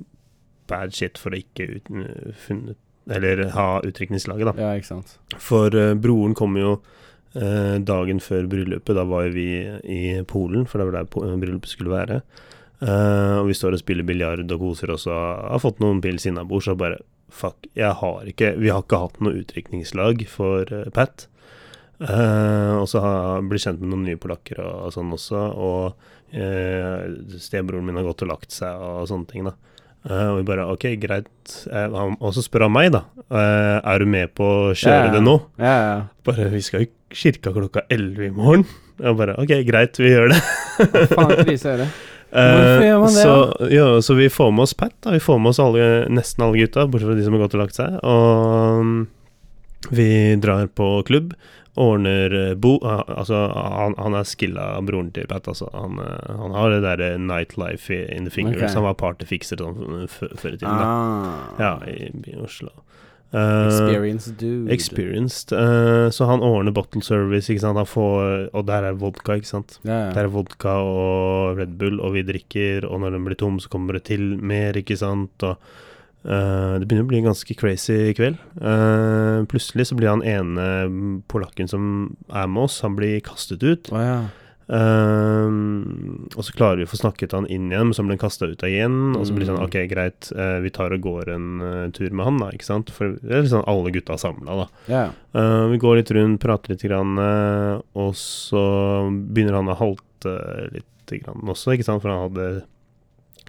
[0.69, 2.09] bad shit for å ikke uten,
[2.47, 4.53] funnet Eller ha utdrikningslaget, da.
[4.57, 5.17] Ja, ikke sant.
[5.37, 8.95] For uh, broren kom jo uh, dagen før bryllupet.
[8.97, 12.23] Da var vi i Polen, for det var der bryllupet skulle være.
[12.81, 16.25] Uh, og vi står og spiller biljard og koser oss og har fått noen pils
[16.27, 17.03] innabords og bare
[17.35, 21.25] Fuck, jeg har ikke Vi har ikke hatt noe utdrikningslag for Pat.
[22.03, 23.01] Eh, og så
[23.47, 25.43] blitt kjent med noen nye polakker og, og sånn også.
[25.55, 29.55] Og uh, stebroren min har gått og lagt seg og sånne ting, da.
[30.05, 31.59] Uh, og vi bare OK, greit.
[31.71, 33.05] Og så spør han meg, da.
[33.31, 35.37] er du med på å kjøre Ja, det nå?
[35.61, 36.01] Ja, ja.
[36.25, 38.67] Bare Vi skal i kirka klokka elleve i morgen.
[39.03, 40.43] Og bare OK, greit, vi gjør det.
[40.79, 41.89] Hva faen krise er det?
[42.35, 43.35] Hvorfor gjør man det, så,
[43.71, 44.91] ja, så vi får med oss Pat.
[45.05, 45.13] Da.
[45.15, 47.61] Vi får med oss alle, nesten alle gutta, bortsett fra de som har gått og
[47.63, 47.95] lagt seg.
[48.03, 50.09] Og vi
[50.41, 51.35] drar på klubb.
[51.75, 55.67] Ordner eh, bo ah, Altså, han, han er skilla broren til Pat, altså.
[55.75, 58.61] Han, eh, han har det derre nightlife in the fingers.
[58.61, 58.75] Okay.
[58.77, 60.87] Han var partyfikser sånn før i tiden, da.
[60.87, 61.39] Ah.
[61.59, 62.71] Ja, i, i Oslo.
[63.35, 64.71] Uh, experienced dude.
[64.71, 65.51] Experienced.
[65.51, 67.79] Uh, så han ordner bottle service, ikke sant.
[67.81, 69.75] Han får, og der er vodka, ikke sant.
[69.83, 70.05] Ja.
[70.15, 73.71] Der er vodka og Red Bull, og vi drikker, og når den blir tom, så
[73.73, 75.35] kommer det til mer, ikke sant.
[75.43, 75.59] Og
[76.25, 78.39] eh, det begynner å bli en ganske crazy kveld.
[78.57, 80.65] Uh, plutselig så blir han ene
[81.31, 81.85] polakken som
[82.29, 83.91] er med oss, han blir kastet ut.
[83.93, 84.17] Oh, ja.
[84.67, 85.47] uh,
[86.33, 88.49] og så klarer vi å få snakket han inn igjen, men så blir han kasta
[88.49, 88.99] ut igjen.
[89.15, 89.67] Og så blir det sånn Mm.
[89.69, 90.31] Ok, greit,
[90.65, 92.51] vi tar og går en tur med han, da.
[92.55, 92.89] Ikke sant?
[92.93, 94.67] For det er liksom alle gutta samla, da.
[94.91, 95.69] Yeah.
[95.71, 97.17] Vi går litt rundt, prater litt, grann,
[97.95, 98.65] og så
[99.11, 100.37] begynner han å halte
[100.73, 102.01] litt grann også, ikke sant?
[102.01, 102.49] For han hadde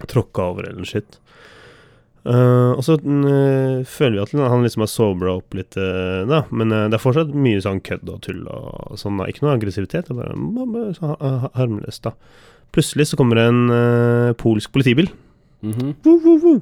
[0.05, 1.17] tråkka over eller shit.
[2.25, 6.41] Eh, og så uh, føler vi at han liksom har sobra opp litt, uh, da.
[6.51, 9.19] Men det er fortsatt mye sånn kødd og tull og sånn.
[9.21, 12.15] da Ikke noe aggressivitet, det er bare, bare så ha- ha- harmløst, da.
[12.75, 15.07] Plutselig så kommer det en polsk politibil.
[15.63, 15.95] Mhm.
[16.05, 16.61] Woo, woo, woo.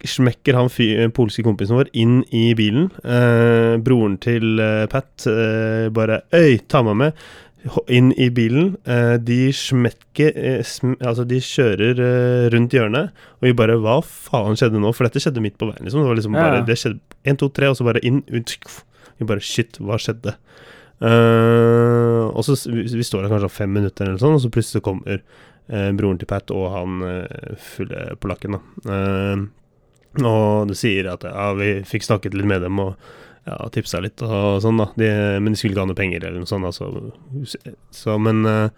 [0.00, 2.86] Smekker han fy, eh, polske kompisen vår inn i bilen.
[3.84, 4.56] Broren til
[4.88, 5.26] Pat
[5.92, 7.12] bare Øy, ta meg med!
[7.92, 8.72] Inn i bilen.
[8.88, 10.62] Eh, de smekker eh,
[10.96, 14.94] Altså, de kjører eh, rundt hjørnet, og vi bare Hva faen skjedde nå?
[14.96, 16.00] For dette skjedde midt på veien, liksom.
[16.00, 16.48] Det var liksom Ja.
[16.64, 18.56] Det skjedde én, to, tre, og så bare inn ut.
[19.20, 20.36] Vi bare Shit, hva skjedde?
[21.00, 24.82] Uh, og så vi, vi står der kanskje fem minutter eller sånn, og så plutselig
[24.84, 25.22] kommer
[25.72, 28.92] uh, broren til Pat og han uh, fulle polakken, da.
[28.92, 29.46] Eh,
[30.26, 32.96] og du sier at ja, vi fikk snakket litt med dem og
[33.50, 34.90] ja, tipsa litt og sånn, da.
[34.98, 35.08] De,
[35.42, 36.90] men de skulle ikke ha noe penger eller noe sånt, altså.
[37.94, 38.68] Så, men uh,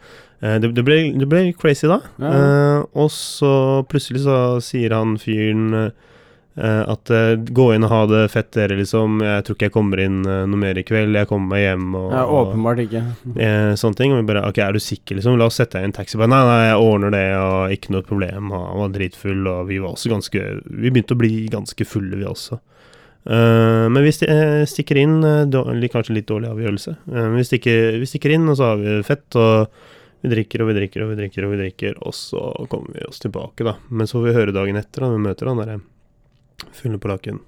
[0.40, 2.00] det, det, ble, det ble crazy, da.
[2.22, 2.32] Ja.
[2.32, 3.52] Uh, og så
[3.90, 5.92] plutselig så sier han fyren uh,
[6.62, 7.08] at
[7.56, 9.22] gå inn og ha det fett, dere, liksom.
[9.24, 11.16] Jeg tror ikke jeg kommer inn noe mer i kveld.
[11.16, 13.00] Jeg kommer meg hjem og ja, åpenbart ikke.
[13.80, 14.12] sånne ting.
[14.12, 15.38] Og vi bare Ok, er du sikker, liksom?
[15.40, 16.18] La oss sette deg i en taxi.
[16.20, 18.52] Bare, nei, nei, jeg ordner det, og ikke noe problem.
[18.52, 22.20] Og han var dritfull, og vi var også ganske Vi begynte å bli ganske fulle,
[22.20, 22.60] vi også.
[23.24, 26.96] Eh, men vi eh, stikker inn eh, Kanskje litt dårlig avgjørelse.
[27.12, 29.70] Men vi stikker, vi stikker inn, og så har vi fett, og
[30.22, 33.06] vi drikker og vi drikker og vi drikker, og vi drikker, og så kommer vi
[33.06, 33.76] oss tilbake, da.
[33.90, 35.80] Men så får vi høre dagen etter, da vi møter han derre
[36.78, 37.40] fulle polakken,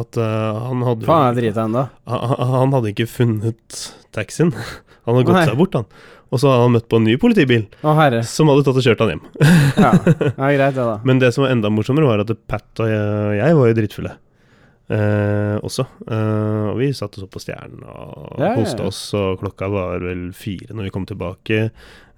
[0.00, 1.82] at uh, han hadde Faen, jeg driter ennå.
[2.08, 3.80] han, han hadde ikke funnet
[4.14, 4.54] taxien.
[5.08, 5.44] Han hadde gått Nei.
[5.48, 5.86] seg bort, han.
[6.28, 8.18] Og så hadde han møtt på en ny politibil Å, herre.
[8.28, 9.22] som hadde tatt og kjørt han hjem.
[9.40, 9.92] Ja.
[10.42, 10.96] ja, greit, det, da.
[11.08, 14.12] Men det som var enda morsommere, var at Pat og jeg, jeg var jo dritfulle.
[14.88, 15.84] Eh, også.
[16.08, 20.00] Eh, og vi satt oss opp på Stjernen og Ja, koste oss, og klokka var
[20.00, 21.68] vel fire når vi kom tilbake.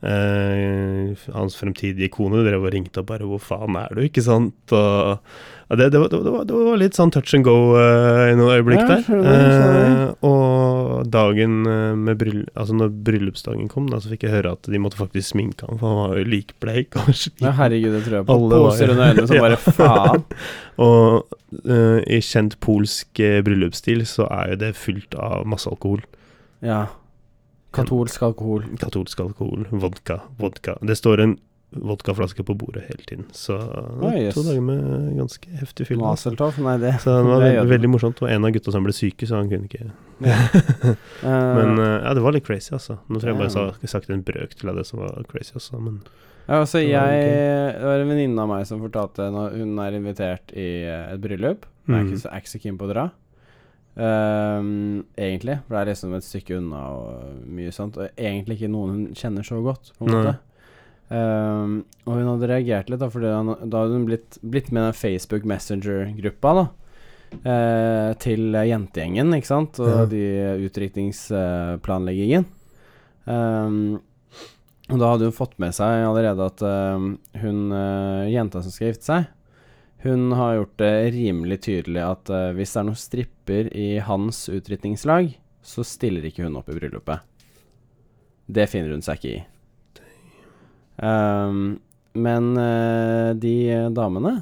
[0.01, 4.73] Eh, hans fremtidige kone drev og ringte og bare 'Hvor faen er du?' ikke sant?
[4.73, 5.19] Og,
[5.69, 8.39] ja, det, det, var, det, var, det var litt sånn touch and go eh, i
[8.39, 9.05] noen øyeblikk Ja, der.
[9.35, 11.61] Eh, og dagen
[12.01, 12.47] med bryll...
[12.57, 15.77] Altså når bryllupsdagen kom, da, så fikk jeg høre at de måtte faktisk sminke han,
[15.77, 16.97] for han var jo likbleik.
[17.45, 18.39] Ja, herregud, det tror jeg på.
[18.39, 20.25] Alle Poser under øynene som bare faen.
[20.87, 21.37] Og
[21.69, 26.01] eh, i kjent polsk bryllupsstil så er jo det fylt av masse alkohol.
[26.65, 26.87] Ja.
[27.73, 28.65] Katolsk alkohol.
[28.81, 30.77] Katolsk alkohol, vodka, vodka.
[30.83, 31.37] Det står en
[31.71, 33.25] vodkaflaske på bordet hele tiden.
[33.31, 33.55] Så
[34.03, 34.35] Ah, yes.
[34.35, 35.99] to dager med ganske heftig fyll.
[36.03, 36.17] Nei,
[36.83, 38.23] det Så det var veldig, veldig morsomt.
[38.23, 39.93] Og en av gutta som ble syke, så han kunne ikke ja.
[41.23, 42.99] Men eh, ja, det var litt crazy, altså.
[43.09, 45.79] Nå tror jeg bare jeg har sagt en brøkdel av det som var crazy, altså.
[45.81, 46.01] Men
[46.49, 49.79] Ja, altså Det var jeg Det var en venninne av meg som fortalte når hun
[49.79, 51.67] er invitert i eh, et bryllup.
[51.87, 52.19] Hun er Mhm.
[52.27, 53.11] er ikke så keen på å dra.
[53.99, 57.99] Ehm, egentlig, for det er liksom et stykke unna og mye sånt.
[57.99, 60.37] Og egentlig ikke noen hun kjenner så godt, på en måte.
[61.11, 61.73] Um,
[62.07, 64.99] og hun hadde reagert litt, da, for da hadde hun blitt, blitt med i den
[65.01, 66.69] Facebook Messenger-gruppa, da.
[67.47, 70.05] eh, til jentegjengen, ikke sant, og Ja.
[70.07, 70.23] de
[70.67, 72.47] utdrikningsplanleggingen.
[73.27, 74.01] Um,
[74.91, 76.99] og da hadde hun fått med seg allerede at uh,
[77.43, 79.29] hun uh, jenta som skal gifte seg,
[80.03, 84.47] hun har gjort det rimelig tydelig at uh, hvis det er noen stripper i hans
[84.49, 87.21] utdrikningslag, så stiller ikke hun opp i bryllupet.
[88.51, 89.43] Det finner hun seg ikke i.
[91.05, 91.77] Um,
[92.13, 93.55] men uh, de
[93.97, 94.33] damene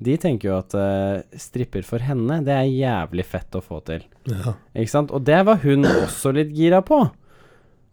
[0.00, 4.04] De tenker jo at uh, stripper for henne, det er jævlig fett å få til.
[4.28, 4.54] ja.
[4.76, 5.12] Ikke sant?
[5.12, 7.00] Og det var hun også litt gira på.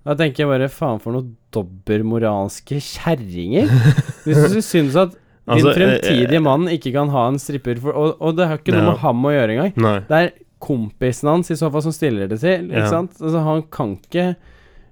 [0.07, 3.72] Da tenker jeg bare faen for noen dobbermoralske kjerringer.
[4.26, 5.15] Hvis du syns at
[5.50, 8.58] din Altså, eh, fremtidige mann ikke kan ha en stripper for Og, og det har
[8.62, 8.91] ikke noe Ja.
[8.91, 9.74] med ham å gjøre engang.
[9.78, 10.00] Nei.
[10.10, 12.68] Det er kompisen hans i så fall som stiller det til.
[12.70, 12.89] Ikke Ja.
[12.89, 13.12] sant?
[13.20, 14.36] Altså, han kan ikke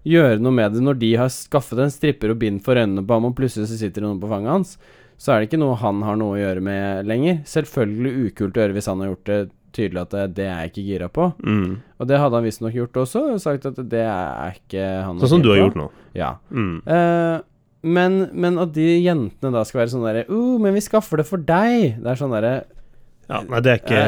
[0.08, 3.14] gjøre noe med det når de har skaffet en stripper og bind for øynene på
[3.18, 4.78] ham, og plutselig så sitter det noen på fanget hans.
[5.20, 7.42] Så er det ikke noe han har noe å gjøre med lenger.
[7.44, 10.72] Selvfølgelig ukult å gjøre hvis han har gjort det tydelig at det, det er jeg
[10.72, 11.26] ikke gira på.
[11.44, 11.78] Mm.
[12.00, 15.30] Og det hadde han visstnok gjort også, og sagt at det er ikke han Sånn
[15.36, 15.90] som du har gjort nå.
[16.16, 16.36] Ja.
[16.52, 16.82] Mm.
[16.88, 17.42] Eh,
[17.84, 21.28] men, men at de jentene da skal være sånn derre uh, men vi skaffer det
[21.30, 21.98] for deg.
[22.02, 22.56] Det er sånn derre
[23.28, 24.04] Ja, nei, det er ikke,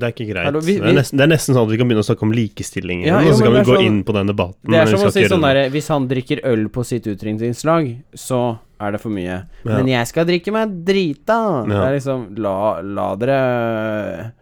[0.00, 0.46] det er ikke greit.
[0.48, 2.26] Hallo, vi- det, er nesten, det er nesten sånn at vi kan begynne å snakke
[2.26, 4.66] om likestilling Ja, jo, og så kan vi gå sånn- inn på den debatten.
[4.66, 8.42] Det er som å si sånn derre Hvis han drikker øl på sitt utdrikningslag, så
[8.82, 9.36] er det for mye.
[9.62, 9.76] Ja.
[9.76, 11.38] Men jeg skal drikke meg drita.
[11.70, 14.32] Det er liksom La, la dere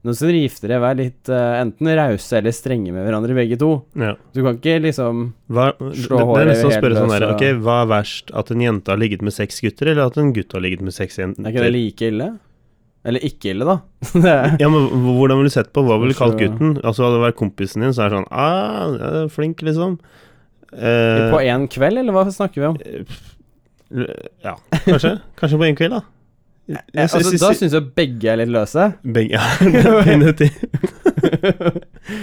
[0.00, 3.58] Nå skal dere gifter dere, vær litt uh, enten rause eller strenge med hverandre, begge
[3.60, 3.70] to.
[4.00, 4.14] Ja.
[4.32, 5.18] Du kan ikke liksom
[5.52, 8.32] Hva, Slå det, det er håret helt spørre sånn der okay, Ok, hva er verst?
[8.40, 10.96] At en jente har ligget med seks gutter, eller at en gutt har ligget med
[10.96, 11.44] seks jenter?
[11.44, 12.30] Er ikke det like ille?
[13.10, 13.76] Eller ikke ille, da.
[14.62, 15.84] Ja, men hvordan ville du sett på?
[15.84, 16.74] Hva ville du kalt gutten?
[16.80, 19.98] Altså, hadde det vært kompisen din, så er det sånn Ah, flink, liksom.
[20.72, 22.80] Eh, på én kveld, eller hva snakker vi om?
[22.80, 25.16] eh, Ja, kanskje.
[25.40, 26.02] kanskje på en kveld, da.
[26.70, 28.84] Jeg altså, synes- da syns jeg begge er litt løse.
[29.02, 30.60] Begge Ja, definitivt.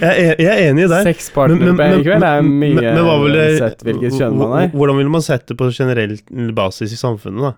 [0.01, 3.03] Jeg er, jeg er enig i Seks partnere på én kveld er mye men- men
[3.05, 4.67] hva ville- sett hvilket kjønn man er.
[4.73, 6.17] Hvordan ville man sett det på generell
[6.57, 7.53] basis i samfunnet, da?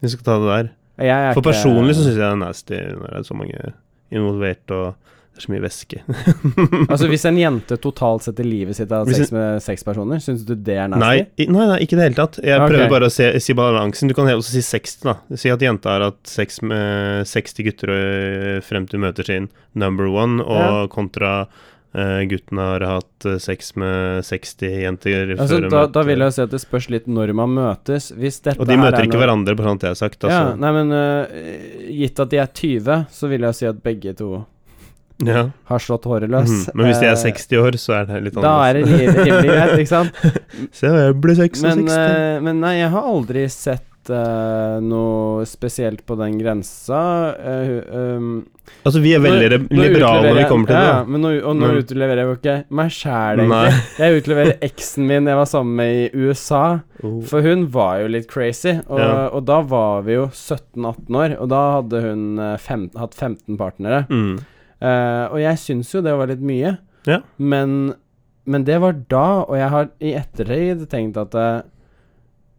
[0.00, 0.70] Hvis vi skal ta det der.
[1.06, 3.72] Jeg er For personlig så syns jeg det er nasty når det er så mange
[4.12, 4.94] involvert, og
[5.32, 6.00] det er så mye væske.
[6.92, 10.52] Altså Hvis en jente totalt setter livet sitt av sex med seks personer, syns du
[10.52, 11.00] det er nasty?
[11.00, 12.36] Nei, nei, nei, ikke i det hele tatt.
[12.44, 12.74] Jeg okay.
[12.74, 14.12] prøver bare å se, si balansen.
[14.12, 15.16] Du kan også si 60, da.
[15.40, 20.12] Si at jenta har hatt sex med 60 gutter øh, frem til møter sin number
[20.12, 21.46] one, og kontra
[21.92, 26.40] Uh, gutten har hatt øh, sex med 60 jenter Altså, da, da vil jeg si
[26.40, 28.06] at det spørs litt når man møtes.
[28.16, 30.24] Hvis dette Og de møter er ikke noe- hverandre, på sånt jeg har sagt.
[30.24, 30.38] Altså.
[30.38, 34.16] Ja, nei, men uh, gitt at de er 20, så vil jeg si at begge
[34.16, 34.30] to
[35.26, 35.44] Ja.
[35.70, 36.50] har slått håret løs.
[36.50, 36.74] Mhm.
[36.74, 39.14] Men hvis de er Eh, 60 år, så er det litt Da er det annerledes.
[39.14, 40.12] ri- rimelig greit, ikke sant?
[40.72, 41.62] Se, jeg ble 66.
[41.62, 47.02] Men, uh, men nei, jeg har aldri sett uh, noe spesielt på den grensa.
[47.38, 48.46] Uh, um,
[48.84, 50.92] altså, vi er veldig nå- nå liberale når vi kommer til ja, det.
[50.96, 51.78] Ja, men nå, og nå mm.
[51.84, 53.82] utleverer jeg jo ikke meg sjæl, egentlig.
[54.02, 56.64] Jeg utleverer eksen min jeg var sammen med i USA.
[57.02, 57.20] Oh.
[57.26, 59.28] For hun var jo litt crazy, og, Ja.
[59.34, 61.36] og da var vi jo 17-18 år.
[61.40, 64.04] Og da hadde hun eh, fem, hatt 15 partnere.
[64.10, 64.36] Mm.
[64.82, 66.74] Eh, og jeg syns jo det var litt mye,
[67.06, 67.20] Ja.
[67.38, 67.94] men,
[68.46, 71.34] men det var da, og jeg har i ettertid tenkt at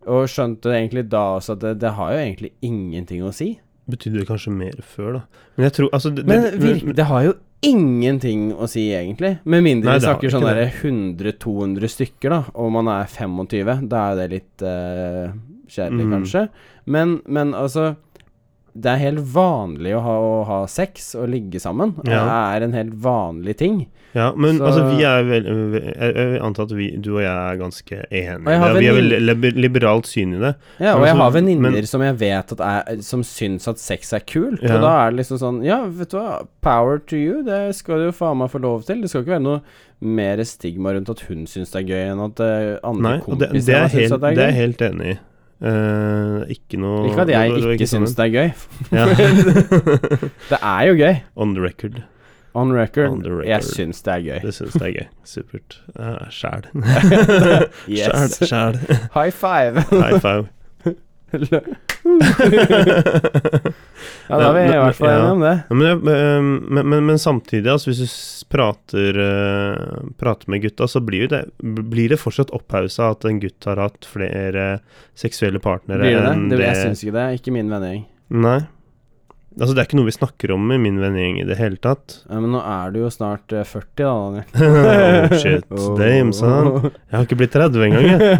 [0.06, 3.54] Og skjønte egentlig da også at det, det har jo egentlig ingenting å si.
[3.88, 5.22] Betydde det kanskje mer før, da.
[5.56, 9.38] Men jeg tror altså det, Men det, virk, det har jo ingenting å si, egentlig.
[9.48, 10.54] Med mindre Nei, vi snakker sånn det.
[10.58, 13.88] derre 100-200 stykker, da, og man er 25.
[13.92, 15.32] Da er det litt uh,
[15.72, 16.12] kjedelig, Mm.
[16.18, 16.42] kanskje.
[16.86, 17.94] Men, men altså
[18.74, 21.92] Det er helt vanlig å ha, å ha sex og ligge sammen.
[22.10, 22.24] Ja.
[22.26, 23.84] Det er en helt vanlig ting.
[24.14, 27.58] Ja, men Så- altså, vi er vel Jeg vil at vi, du og jeg er
[27.58, 28.46] ganske enige.
[28.46, 30.56] Jeg vi har vel liberalt syn i det.
[30.80, 34.20] Ja, og jeg har venninner som jeg vet at er Som syns at sex er
[34.20, 34.62] kult.
[34.62, 34.76] Ja.
[34.76, 37.44] Og da er det liksom sånn Ja, vet du hva, power to you.
[37.44, 39.02] Det skal du jo faen meg få lov til.
[39.02, 39.62] Det skal ikke være noe
[40.02, 43.86] mer stigma rundt at hun syns det er gøy, enn at eh, andre Nei, kompiser
[43.86, 45.20] er syns det er det er jeg helt enig i.
[45.64, 48.50] Eh, ikke noe Ikke at jeg ikke sånn- syns det er gøy.
[48.98, 49.06] Ja.
[50.50, 51.16] Det er jo gøy.
[51.40, 52.02] On the record.
[52.54, 53.08] On record.
[53.10, 53.48] On the record.
[53.48, 54.40] Jeg syns det er gøy.
[54.44, 55.08] Det syns det er gøy.
[55.26, 55.80] Supert.
[55.96, 56.68] Uh, Sjæl.
[57.88, 58.38] Yes.
[58.44, 58.78] Sjæl.
[59.16, 59.88] High five.
[59.90, 60.48] High five.
[64.28, 65.54] ja, da er vi i hvert fall enige om det.
[65.70, 68.08] Ja, men, men, men, men samtidig, altså, hvis du
[68.54, 73.70] prater, eh, prater med gutta, så blir, det, blir det fortsatt opphausa at en gutt
[73.70, 74.64] har hatt flere
[75.18, 76.58] seksuelle partnere det enn det?
[76.58, 77.28] det det jeg syns ikke det.
[77.40, 78.06] Ikke min vennegjeng.
[78.44, 78.62] Nei.
[79.54, 82.20] Altså, det er ikke noe vi snakker om i min vennegjeng i det hele tatt.
[82.30, 84.46] Ja, men nå er du jo snart eh, 40, da, Daniel.
[85.30, 85.68] oh, shit.
[86.00, 86.90] Damn, son.
[86.90, 88.40] Jeg har ikke blitt 30 engang, jeg.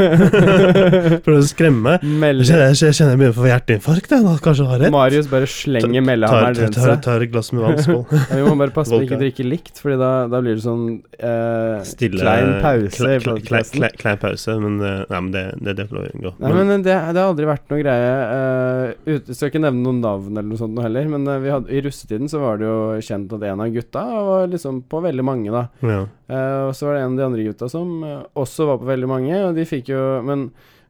[1.26, 2.08] Prøver å skremme meg.
[2.44, 4.16] Jeg kjenner jeg, begynner å få hjerteinfarkt.
[4.16, 4.94] Jeg, kanskje du har rett.
[4.96, 6.96] Marius bare slenger meldehammeren rundt seg.
[7.06, 7.80] tar et glass med vann.
[7.84, 8.04] Skål.
[8.34, 10.64] Ja, vi må bare passe på å ikke drikke likt, Fordi da, da blir det
[10.64, 10.86] sånn
[11.18, 15.44] eh, Stille klein pause kle- kle- kle- kle- Klein pause, men, det, nei, men det,
[15.60, 16.34] det, det får lov å unngå.
[16.42, 18.14] Nei, men det, det har aldri vært noe greie.
[18.34, 21.50] Uh, ut, skal ikke nevne noen navn eller noe sånt noe heller, men eh, vi
[21.52, 25.02] hadde, i russetiden så var det jo kjent at en av gutta var liksom på
[25.04, 25.64] veldig mange, da.
[25.82, 26.02] ja.
[26.30, 28.90] Uh, og så var det en av de andre gutta som eh, også var på
[28.90, 30.48] veldig mange, og de fikk jo Men,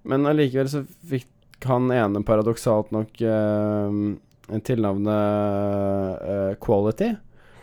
[0.07, 1.29] men allikevel så fikk
[1.67, 7.13] han ene paradoksalt nok uh, tilnavnet uh, Quality.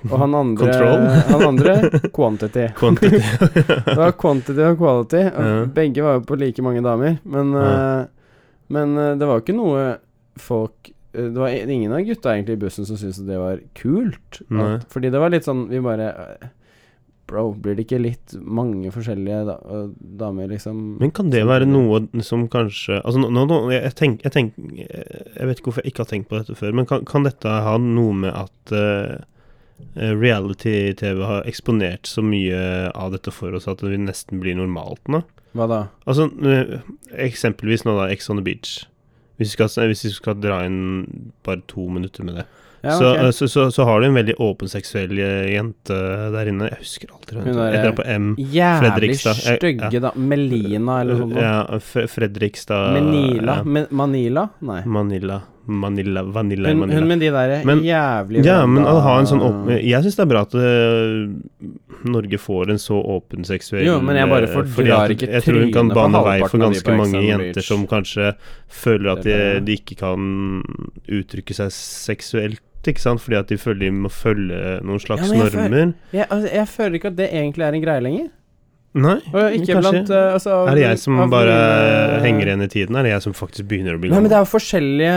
[0.08, 0.72] Og han andre
[1.34, 1.74] Han andre
[2.16, 2.70] Quantity.
[2.78, 3.20] Quantity.
[3.90, 5.26] Det var quantity og quality.
[5.28, 5.58] Og Ja.
[5.76, 7.18] Begge var jo på like mange damer.
[7.24, 8.06] Men, Ja.
[8.72, 9.84] men det var jo ikke noe
[10.40, 14.40] folk Det var ingen av gutta egentlig i bussen som syntes det var kult.
[14.50, 16.48] At, fordi det var litt sånn Vi bare eh,
[17.30, 19.88] Bro, blir det ikke litt mange forskjellige da, eh,
[20.18, 20.78] damer, liksom?
[21.02, 25.50] Men kan det være noe som kanskje Altså, nå, nå, jeg, tenk, jeg, tenk, jeg
[25.50, 27.76] vet ikke hvorfor jeg ikke har tenkt på dette før, men kan, kan dette ha
[27.82, 29.22] noe med at uh,
[29.96, 35.22] reality-TV har eksponert så mye av dette for oss at det nesten blir normalt nå?
[35.56, 35.80] Hva da?
[36.06, 36.78] Altså, eh,
[37.26, 38.84] eksempelvis nå, da, Ex on the Beach.
[39.40, 40.80] Hvis vi, skal, hvis vi skal dra inn
[41.46, 42.48] bare to minutter med det,
[42.82, 45.96] Ja, så, eh, så, så, så har du en veldig åpen seksuell eh, jente
[46.32, 46.70] der inne.
[46.70, 47.92] Jeg husker aldri hva Hun heter.
[47.98, 48.30] På M.
[48.40, 50.12] Jævlig stygge, da.
[50.16, 51.40] Melina, eller noe sånt.
[51.40, 53.58] Ja, Fredrikstad Menila?
[53.60, 53.86] ja.
[53.90, 54.46] Manila?
[54.64, 54.80] Nei.
[54.88, 55.40] Manila.
[55.70, 56.98] Manila, vanilla Hun, Manila.
[57.00, 60.16] hun med de der Men- jævlig Ja, men å ha en sånn åpen Jeg syns
[60.18, 61.30] det er bra at uh,
[62.10, 65.60] Norge får en så åpen seksuell Jo, men jeg bare øh, fordrar ikke Jeg tror
[65.62, 68.32] hun kan bane vei for ganske mange jenter som kanskje
[68.68, 70.62] føler at de, de ikke kan
[71.10, 73.20] uttrykke seg seksuelt, ikke sant?
[73.20, 75.68] Fordi at de føler de må følge noen slags Ja, jeg normer.
[75.68, 78.28] føler- jeg, altså, jeg føler ikke at det egentlig er en greie lenger.
[78.92, 79.90] Nei, Og ikke kanskje.
[79.94, 81.52] blant eh, altså, Er det jeg som av bare
[82.24, 82.96] henger igjen i tiden?
[82.98, 85.12] Er det jeg som faktisk begynner å bli Nei, men det er jo forskjellige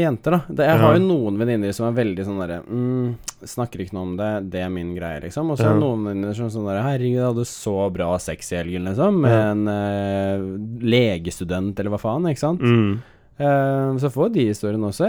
[0.00, 0.40] jenter, da.
[0.48, 3.10] Det, jeg har jo noen venninner som er veldig sånn derre mm,
[3.52, 5.52] Snakker ikke noe om det, det er min greie, liksom.
[5.52, 5.74] Og så Ja.
[5.76, 9.20] noen venninner som sånn derre Herregud, jeg hadde så bra sex i helgen, liksom.
[9.20, 9.50] Med Ja.
[9.52, 12.60] en uh, legestudent, eller hva faen, ikke sant.
[12.64, 13.02] Mm.
[13.40, 15.06] Eh, så får de historien også,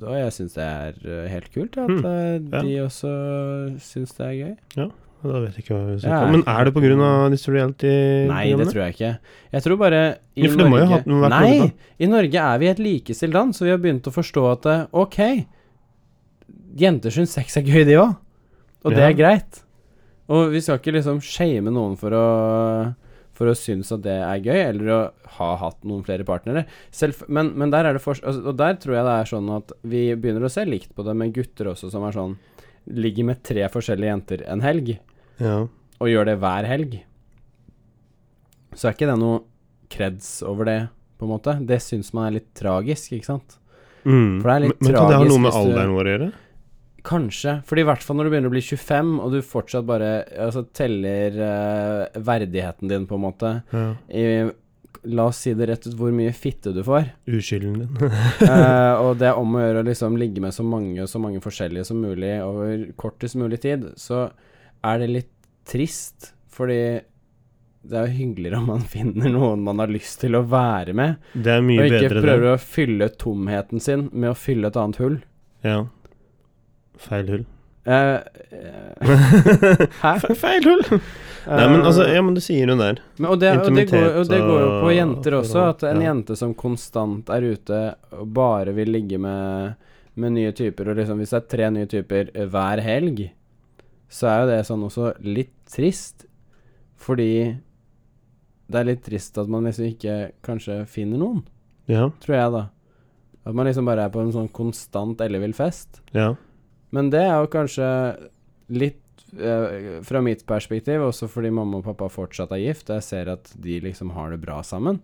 [0.00, 2.62] og jeg syns det er eh, helt kult at Mm, eh, ja.
[2.64, 3.10] de også
[3.84, 4.54] syns det er gøy.
[5.24, 6.32] Da vet jeg ikke hva vi Ja, snakker om.
[6.36, 6.72] Men er det
[7.06, 7.92] av disse reality
[8.28, 9.12] Nei, det tror jeg ikke.
[9.56, 10.00] Jeg tror bare
[10.36, 11.72] i Ja, det Norge ha Nei!
[11.98, 14.84] I Norge er vi et likestilt land, så vi har begynt å forstå at eh,
[14.92, 15.18] ok,
[16.76, 18.14] jenter syns sex er gøy, de òg.
[18.84, 19.08] Og det Ja.
[19.08, 19.62] er greit.
[20.28, 22.94] Og vi skal ikke liksom shame noen for å
[23.36, 26.64] for å synes at det er gøy, eller å ha hatt noen flere partnere.
[26.90, 29.50] Selv, men, men der er det for, altså, Og der tror jeg det er sånn
[29.58, 32.38] at vi begynner å se likt på det med gutter også, som er sånn
[32.86, 34.98] Ligger med tre forskjellige jenter en helg
[35.42, 35.66] Ja.
[36.00, 36.98] og gjør det hver helg,
[38.76, 39.40] så er ikke det noe
[39.92, 40.80] kreds over det,
[41.18, 41.54] på en måte.
[41.66, 43.56] Det syns man er litt tragisk, ikke sant?
[44.04, 44.40] Mm.
[44.42, 46.28] For det er litt men, men kan det ha noe med alderen vår å gjøre?
[47.06, 47.52] Kanskje.
[47.66, 50.10] Fordi i hvert fall når du begynner å bli 25, og du fortsatt bare
[50.42, 53.86] altså, teller uh, verdigheten din, på en måte Ja.
[54.10, 54.24] i,
[55.06, 57.10] La oss si det rett ut hvor mye fitte du får.
[57.38, 58.12] Uskylden din.
[58.46, 61.20] Eh, og det er om å gjøre å liksom ligge med så mange og så
[61.22, 64.26] mange forskjellige som mulig over kortest mulig tid, så
[64.86, 65.32] er det litt
[65.66, 66.80] trist, fordi
[67.86, 71.20] det er jo hyggeligere om man finner noen man har lyst til å være med,
[71.34, 72.54] Det er mye bedre og ikke prøver det.
[72.54, 75.20] å fylle tomheten sin med å fylle et annet hull.
[75.66, 75.84] Ja.
[76.98, 77.46] Feil hull.
[77.86, 78.14] Eh,
[78.50, 80.12] eh, hæ?
[80.34, 80.84] Feil hull!
[81.46, 82.98] Nei, men altså, ja, men du sier jo der.
[83.16, 86.00] Men, og, det, og, det går, og det går jo på jenter også, at en
[86.02, 86.08] ja.
[86.10, 87.82] jente som konstant er ute
[88.18, 89.76] og bare vil ligge med,
[90.18, 93.28] med nye typer, og liksom hvis det er tre nye typer hver helg,
[94.10, 96.26] så er jo det sånn også litt trist,
[96.98, 97.30] fordi
[98.66, 100.16] det er litt trist at man liksom ikke
[100.46, 101.44] kanskje finner noen,
[101.86, 102.08] Ja.
[102.24, 102.64] tror jeg da.
[103.46, 106.00] At man liksom bare er på en sånn konstant ellevill fest.
[106.10, 106.32] Ja.
[106.94, 107.88] Men det er jo kanskje
[108.68, 113.08] litt eh, fra mitt perspektiv, også fordi mamma og pappa fortsatt er gift, og jeg
[113.08, 115.00] ser at de liksom har det bra sammen.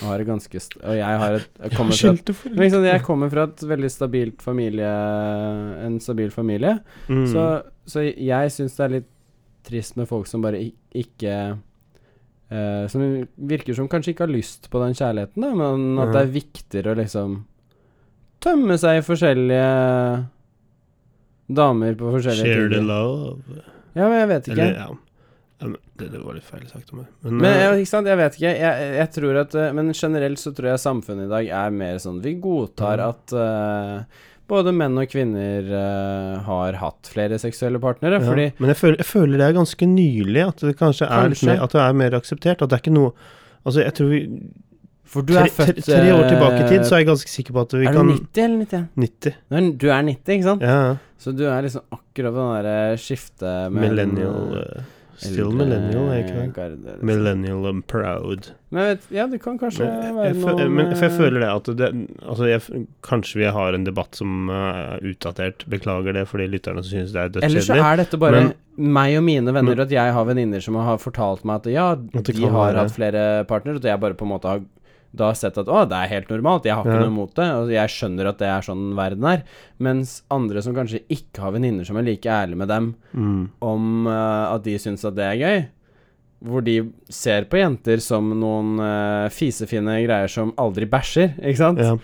[0.00, 3.30] Og har ganske st Og jeg har et jeg kommer, fra, et, liksom, jeg kommer
[3.30, 4.88] fra et veldig stabilt familie
[5.84, 6.78] En stabil familie.
[7.06, 7.26] Mm.
[7.30, 7.44] Så,
[7.86, 9.10] så jeg syns det er litt
[9.68, 10.60] trist med folk som bare
[10.96, 13.04] ikke eh, Som
[13.36, 16.94] virker som kanskje ikke har lyst på den kjærligheten, da, men at det er viktigere
[16.94, 17.42] å liksom
[18.44, 19.68] tømme seg i forskjellige
[21.46, 22.86] damer på forskjellige Share the tider.
[22.88, 23.62] love.
[23.94, 24.68] Ja, men jeg vet ikke.
[24.68, 24.92] Eller, ja.
[25.94, 27.10] Det, det var litt feil sagt om meg.
[27.22, 28.52] Men, Men eh, ja, ikke sant, jeg vet ikke.
[28.58, 32.00] Jeg, jeg tror at eh, Men generelt så tror jeg samfunnet i dag er mer
[32.02, 33.04] sånn Vi godtar mm.
[33.06, 38.26] at uh, både menn og kvinner uh, har hatt flere seksuelle partnere, ja.
[38.26, 41.46] fordi Men jeg føler, jeg føler det er ganske nylig at det kanskje er litt
[41.48, 42.60] mer, at det er mer akseptert.
[42.60, 43.14] At det er ikke noe
[43.64, 44.18] Altså, jeg tror vi
[45.14, 47.10] For du tre, er født tre, tre år tilbake i tid, eh, så er jeg
[47.12, 48.88] ganske sikker på at vi Er du kan 90 eller 91?
[49.06, 49.38] 90.
[49.48, 50.66] Du er, du er 90, ikke sant?
[50.66, 50.80] Ja.
[51.24, 55.60] Så du er liksom akkurat på den derre skiftet med Millennial eh, eh, Still eldre
[55.60, 56.46] millennial, er jeg ikke det?
[56.56, 57.04] garde, liksom.
[57.06, 58.48] Millennial and proud.
[58.74, 61.70] Men vet, ja, det kan kanskje Men være noe men, for jeg føler det at
[61.78, 61.90] det,
[62.26, 65.62] altså jeg, Kanskje vi har en debatt som eh, er utdatert.
[65.70, 68.52] Beklager det for de lytterne som synes det er Ellers så er dette bare Men-
[68.98, 71.92] meg og mine venner, Men- at jeg har venninner som har fortalt meg at ja,
[71.94, 72.82] at de har være.
[72.82, 74.64] hatt flere partnere, og jeg bare på en måte har
[75.14, 77.04] da sett at å, det er helt normalt, jeg har ikke Ja.
[77.04, 79.42] noe imot det, og jeg skjønner at det er sånn verden er.
[79.78, 83.48] Mens andre som kanskje ikke har venninner som er like ærlige med dem Mm.
[83.62, 85.64] om uh, at de syns at det er gøy,
[86.44, 91.78] hvor de ser på jenter som noen uh, fisefine greier som aldri bæsjer, ikke sant?
[91.78, 91.94] Ja.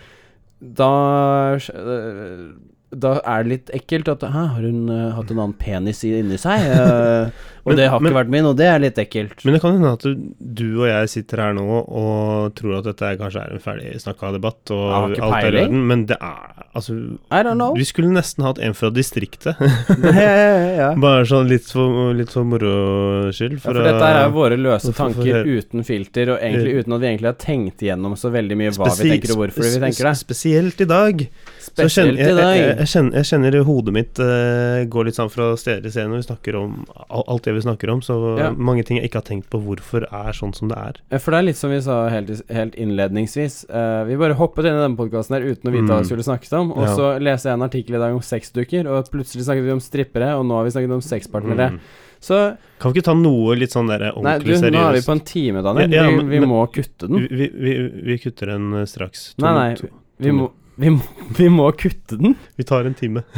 [0.61, 2.53] Da eh,
[2.91, 6.37] Da er det litt ekkelt at Hæ, har hun uh, hatt en annen penis inni
[6.41, 6.59] seg?
[6.81, 7.29] Uh,
[7.61, 9.43] og Men- det har men- ikke vært min, og det er litt ekkelt.
[9.45, 12.87] Men det kan hende at du, du og jeg sitter her nå og tror at
[12.89, 16.17] dette kanskje er en ferdig snakka debatt, og alt ikke er i orden, men det
[16.17, 16.95] er Altså,
[17.29, 17.75] I don't know.
[17.75, 19.59] vi skulle nesten hatt en fra distriktet.
[20.81, 20.89] ja.
[20.97, 22.73] Bare sånn litt for, litt for moro
[23.35, 23.59] skyld.
[23.59, 27.03] Ja, for dette er våre løse for- for- tanker uten filter, og egentlig uten at
[27.05, 30.09] vi egentlig har tenkt gjennom så veldig mye hva vi tenker, og hvorfor vi tenker
[30.09, 30.17] det.
[30.25, 31.27] Spesielt i dag.
[31.61, 32.55] Spesielt i dag.
[32.57, 36.09] Jeg, jeg, kjenner, jeg kjenner hodet mitt uh, går litt sånn fra steder til steder
[36.09, 36.73] når vi snakker om
[37.09, 38.01] alt det vi snakker om.
[38.01, 38.49] Så Ja.
[38.51, 40.99] mange ting jeg ikke har tenkt på hvorfor er sånn som det er.
[41.19, 43.65] For det er litt som vi sa helt, helt innledningsvis.
[43.69, 46.09] Uh, vi bare hoppet inn i denne podkasten her uten å vite hva vi Mm.
[46.11, 46.71] skulle snakket om.
[46.73, 46.95] Og Ja.
[46.97, 50.35] så leste jeg en artikkel i dag om sexdukker, og plutselig snakket vi om strippere,
[50.39, 51.69] og nå har vi snakket om sexpartnere.
[51.71, 51.79] Mm.
[52.21, 55.01] Så Kan vi ikke ta noe litt sånn der Nei, du, ordentlig nå er vi
[55.01, 55.89] på en time, Daniel.
[55.91, 57.27] Ja, ja, vi, men- vi men- må kutte den.
[57.29, 59.33] Vi, vi, vi kutter den eh, straks.
[59.35, 59.87] To- Nei, nei, to-
[60.19, 60.51] vi må,
[60.81, 61.01] vi, må,
[61.37, 62.35] vi må kutte den.
[62.57, 63.23] Vi tar en time.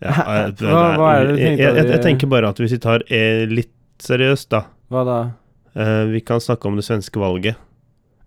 [0.00, 2.48] ja, jeg, det- Hva- hva er det du jeg, tenkte jeg, jeg, jeg tenker bare
[2.54, 5.18] at hvis vi tar eh, litt seriøst, da Hva da?
[5.76, 7.58] eh, Vi kan snakke om det svenske valget.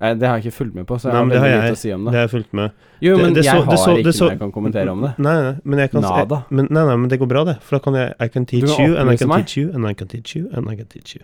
[0.04, 1.56] Nei, det har jeg ikke fulgt med på, så jeg Nei, har men det veldig
[1.56, 2.18] har lite å si om Det det.
[2.20, 2.72] har jeg fulgt med.
[3.02, 5.02] Jo, men det jeg så- har det så- ikke så- noe jeg kan kommentere om
[5.02, 5.12] det.
[5.18, 6.46] Nei, nei, men jeg kan Nada.
[6.50, 7.58] Men, nei, nei, men det går bra, det.
[7.64, 9.46] For da kan jeg I can teach you, and I can meg.
[9.46, 11.22] teach you, and I can teach you, and I can teach you.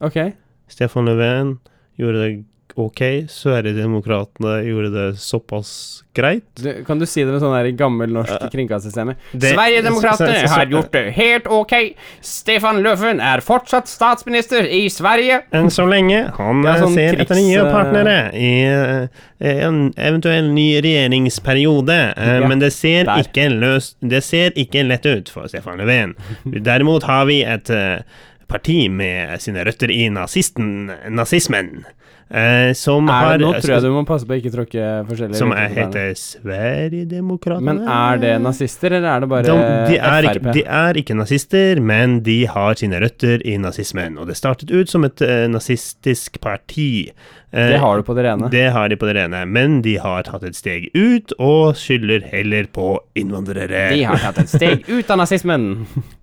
[0.00, 0.34] Ok.
[0.68, 1.58] Stefan Löfven
[1.98, 2.44] gjorde det
[2.76, 3.00] ok.
[3.28, 6.44] Sverigedemokraterna gjorde det såpass greit.
[6.60, 9.14] Du, kan du si det med sånn der gammel norsk kringkastingsstemme?
[9.32, 11.72] Sverigedemokraterna har gjort det helt ok.
[12.20, 15.42] Stefan Löfven er fortsatt statsminister i Sverige.
[15.56, 16.24] Enn så lenge.
[16.38, 22.00] Han Ja, eh, sånn ser krigs- etter nye partnere i eh, en eventuell ny regjeringsperiode.
[22.16, 23.24] eh, Ja, men det ser, der.
[23.24, 26.14] ikke løst, det ser ikke lett ut for Stefan Löfven.
[26.44, 28.02] Derimot har vi et eh,
[28.48, 31.84] parti med sine røtter i nazisten, nazismen.
[32.32, 35.40] Eh, som Er har nå tror jeg du må passe på å ikke tråkke forskjellige
[35.40, 37.66] Som er, heter Sverigedemokraterna.
[37.68, 41.18] Men er det nazister, eller er det bare de, de, er ikke, de er ikke
[41.18, 44.18] nazister, men de har sine røtter i nazismen.
[44.18, 47.12] Og det startet ut som et eh, nazistisk parti.
[47.52, 48.48] Eh, Det har du på det rene.
[48.50, 52.24] Det har de på det rene, men de har tatt et steg ut og skylder
[52.32, 53.90] heller på innvandrere.
[53.92, 55.66] De har tatt et steg ut av nazismen.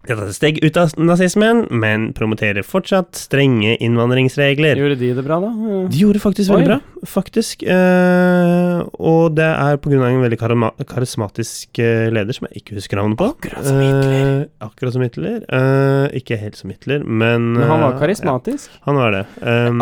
[0.07, 4.79] De har tatt et steg ut av nazismen, men promoterer fortsatt strenge innvandringsregler.
[4.81, 5.51] Gjorde de det bra, da?
[5.93, 7.61] De gjorde faktisk veldig bra, faktisk.
[7.63, 10.39] Eh, og det er på grunn av en veldig
[10.89, 13.29] karismatisk eh, leder som jeg ikke husker navnet på.
[13.37, 14.17] Akkurat som Hitler.
[14.41, 15.37] Eh, akkurat som Hitler.
[15.45, 18.69] Eh, ikke helt som Hitler, men Men han var eh, karismatisk.
[18.73, 19.23] Ja, han var det.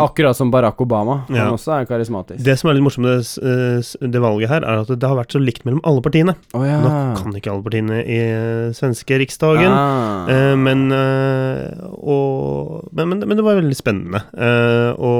[0.04, 1.22] Akkurat som Barack Obama.
[1.38, 1.48] Ja.
[1.54, 2.42] også er karismatisk.
[2.44, 5.18] det som er litt morsomt med det, eh, det valget her, er at det har
[5.18, 6.34] vært så likt mellom alle partiene.
[6.56, 6.78] Oh, ja.
[6.82, 9.72] Nå kan ikke alle partiene i eh, svenske riksdagen.
[9.72, 10.28] Ah.
[10.30, 15.14] Eh, men, eh, og, men, men, men det var veldig spennende eh, å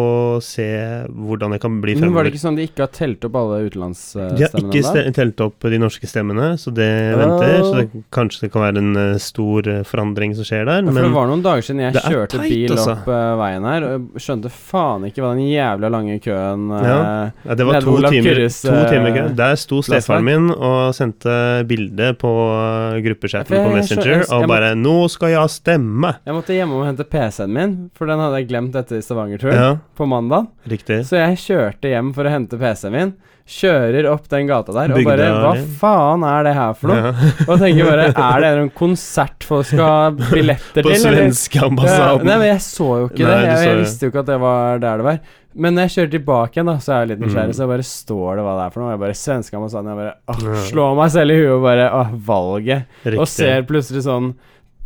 [0.44, 0.68] se
[1.08, 3.62] hvordan det kan bli Men var det ikke sånn de ikke har telt opp alle
[3.68, 4.38] utenlandsstemmene?
[4.38, 5.10] De har ikke der?
[5.16, 7.22] telt opp de norske stemmene, så det oh.
[7.22, 7.56] venter.
[7.62, 10.82] Så det, kanskje det kan være en stor forandring som skjer der.
[10.82, 12.94] Ja, for det var noen dager siden jeg kjørte teit, bil altså.
[12.94, 13.38] opp altså.
[13.42, 16.98] veien her, og skjønte faen ikke hva den jævla lange køen eh, Ja.
[17.44, 19.34] ja, det var to timer, to timer eh, kø.
[19.38, 21.36] Der sto stefaren min og sendte
[21.68, 26.14] bilde på gruppesjefen gruppechatten på Messenger jeg, jeg- jeg og bare 'Nå skal jeg stemme!'
[26.26, 29.76] Jeg måtte hjemme og hente PC-en min, for den hadde jeg glemt etter Stavanger-turen Ja,
[29.96, 30.46] på mandag.
[30.68, 31.04] riktig.
[31.04, 33.14] Så jeg kjørte hjem for å hente PC-en min.
[33.48, 36.98] Kjører opp den gata der og bare Hva faen er det her for noe?
[37.14, 37.30] Ja.
[37.46, 41.56] Og tenker bare Er det en konsert folk skal ha billetter På til, På svenske
[41.62, 42.26] Ja, ambassaden.
[42.28, 43.48] nei, men jeg så jo ikke Nei, det.
[43.48, 45.20] Jeg, jeg visste jo ikke at det var der det var.
[45.58, 47.56] Men når jeg kjører tilbake igjen, da, så er jeg litt nysgjerrig, Mm.
[47.56, 48.90] så jeg bare står det hva det er for noe.
[48.92, 49.88] Jeg bare Svenske ambassaden.
[49.90, 52.84] Jeg bare åh, slår meg selv i huet og bare Åh, valget.
[53.08, 53.18] Riktig.
[53.24, 54.28] Og ser plutselig sånn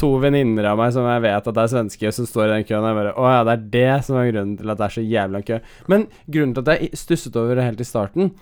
[0.00, 2.64] to venninner av meg som jeg vet at det er svenske, som står i den
[2.68, 2.82] køen.
[2.82, 4.94] Og jeg bare Å ja, det er det som er grunnen til at det er
[4.96, 5.58] så jævla kø.
[5.92, 8.32] Men grunnen til at jeg stusset over det helt i starten,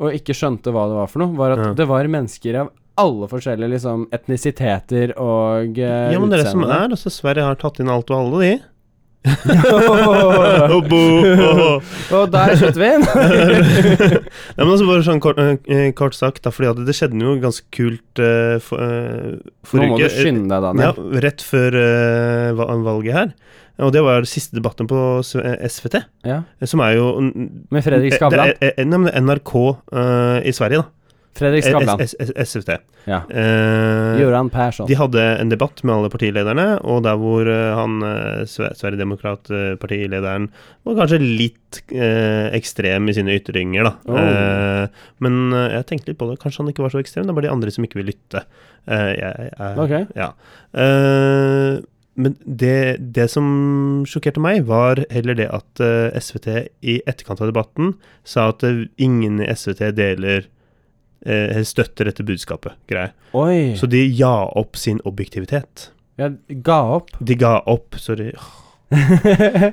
[0.00, 1.72] og ikke skjønte hva det var for noe, var at Ja.
[1.76, 6.52] det var mennesker av alle forskjellige liksom etnisiteter og uh, Ja, men det er det
[6.52, 6.88] som er.
[6.90, 8.50] Altså, Sverige har tatt inn alt og alle, de.
[12.16, 13.04] og der slutter vi inn!
[14.56, 17.36] Nei, men altså bare sånn kort, eh, kort sagt, da, fordi at det skjedde noe
[17.42, 20.90] ganske kult uh, for, eh, Nå forrige må du skynde deg, Ja,
[21.26, 23.28] rett før eh, va- valget her.
[23.80, 25.96] Og det var siste debatten på S- eh, SVT,
[26.28, 26.38] Ja.
[26.60, 28.46] eh, som er jo Med Fredrik Skavlan.
[28.50, 29.52] Det er, eh, nei, men det er NRK
[29.92, 30.86] eh, i Sverige, da.
[31.38, 32.00] Fredrik Skavlan.
[32.02, 32.70] S- S- S- SVT.
[33.06, 33.20] Ja.
[33.30, 34.86] Eh, Göran Persson.
[34.90, 40.48] de hadde en debatt med alle partilederne, og der hvor eh, han uh, Sverigedemokrat-partilederen
[40.84, 43.92] var kanskje litt eh, ekstrem i sine ytringer, da.
[44.10, 44.18] Oh.
[44.20, 44.84] Eh,
[45.24, 46.40] men eh, jeg tenkte litt på det.
[46.42, 48.40] Kanskje han ikke var så ekstrem, det var de andre som ikke vil lytte.
[48.90, 49.94] Eh, jeg, jeg, Ok.
[50.18, 50.28] Ja.
[50.74, 51.72] Eh,
[52.20, 52.76] men det,
[53.16, 53.46] det som
[54.08, 56.48] sjokkerte meg, var heller det at eh, SVT
[56.84, 57.86] i etterkant av debatten
[58.28, 60.48] sa at eh, ingen i SVT deler eh,
[61.20, 62.78] støtter dette budskapet.
[62.88, 63.10] Greie.
[63.36, 63.76] Oi.
[63.76, 65.90] Så de ga opp sin objektivitet.
[66.20, 67.12] Ja, ga opp.
[67.20, 68.32] De ga opp Sorry.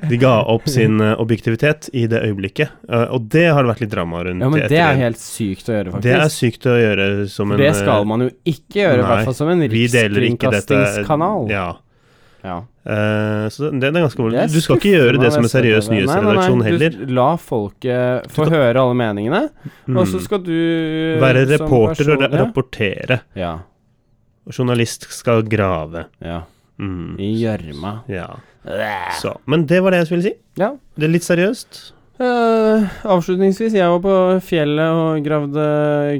[0.08, 2.70] De ga opp sin eh, objektivitet i det øyeblikket.
[2.88, 4.44] Eh, og det har det vært litt drama rundt.
[4.44, 6.06] Ja, men det er helt sykt å gjøre, faktisk.
[6.06, 9.06] Det er sykt å gjøre som en det skal eh, man jo ikke gjøre, i
[9.08, 11.50] hvert fall som en rikskringkastingskanal.
[11.52, 11.66] Ja.
[12.44, 12.58] Ja.
[12.88, 14.46] Uh, så det, det er ganske Det er.
[14.52, 16.90] Du skal ikke gjøre det som en seriøs nyhetsredaksjon heller.
[17.00, 19.42] Du la folket få høre alle meningene,
[19.90, 20.24] og så Mm.
[20.24, 20.52] skal du
[21.20, 23.20] Være reporter og person- ra- rapportere.
[23.36, 23.52] Ja.
[24.46, 26.06] Og journalist skal grave.
[26.22, 26.40] ja.
[26.78, 27.16] Mm.
[27.18, 28.04] I gjørma.
[28.08, 28.28] Ja.
[29.18, 29.34] Så.
[29.46, 30.32] Men det var det jeg skulle si.
[30.56, 30.76] Ja.
[30.96, 31.92] Det er litt seriøst.
[32.18, 35.66] Eh, avslutningsvis, jeg var på fjellet og gravde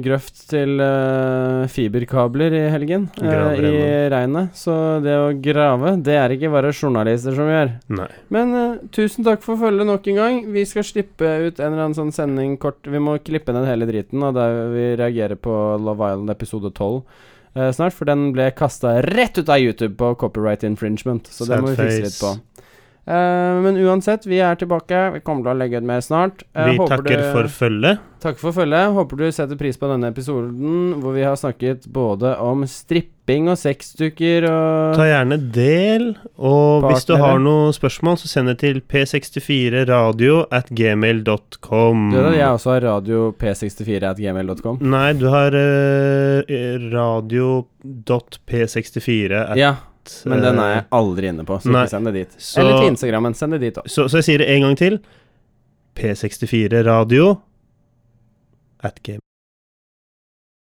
[0.05, 3.09] grøft til uh, fiberkabler i helgen.
[3.19, 3.81] Uh, I
[4.13, 4.55] regnet.
[4.55, 4.73] Så
[5.03, 7.73] det å grave, det er ikke bare journalister som gjør.
[7.99, 8.07] Nei.
[8.31, 8.55] Men
[8.95, 10.39] tusen takk for følget nok en gang.
[10.55, 13.89] Vi skal slippe ut en eller annen sånn sending kort Vi må klippe ned hele
[13.89, 17.01] driten, og der vi reagerer på Love Island episode 12
[17.59, 17.97] eh, snart.
[17.97, 21.81] For den ble kasta rett ut av YouTube på copyright infringement, så det må vi
[21.83, 22.37] fikse litt på.
[23.07, 24.99] Eh, men uansett, vi er tilbake.
[25.15, 26.43] Vi kommer til å legge ut mer snart.
[26.55, 27.97] Uh, Vi takker du- for følget.
[28.19, 28.91] Takk for følget.
[28.93, 33.55] Håper du setter pris på denne episoden, hvor vi har snakket både om stripping og
[33.57, 38.81] sexdukker og Ta gjerne del, og hvis du har noen spørsmål, så send det til
[38.81, 42.11] p64radio at gmail.com.
[42.11, 44.77] Du vet at jeg også har radio p64 at gmail.com?
[44.81, 46.43] Nei, du har uh,
[46.93, 49.75] radio.p64 at Ja,
[50.25, 51.83] men den er eh, jeg aldri inne på, så Nei.
[51.85, 52.35] ikke send det dit.
[52.41, 53.33] Så- Eller til Instagrammen.
[53.35, 53.87] Send det dit òg.
[53.89, 54.99] så, så jeg sier det en gang til.
[55.99, 57.37] P64radio
[58.83, 59.19] at gmail.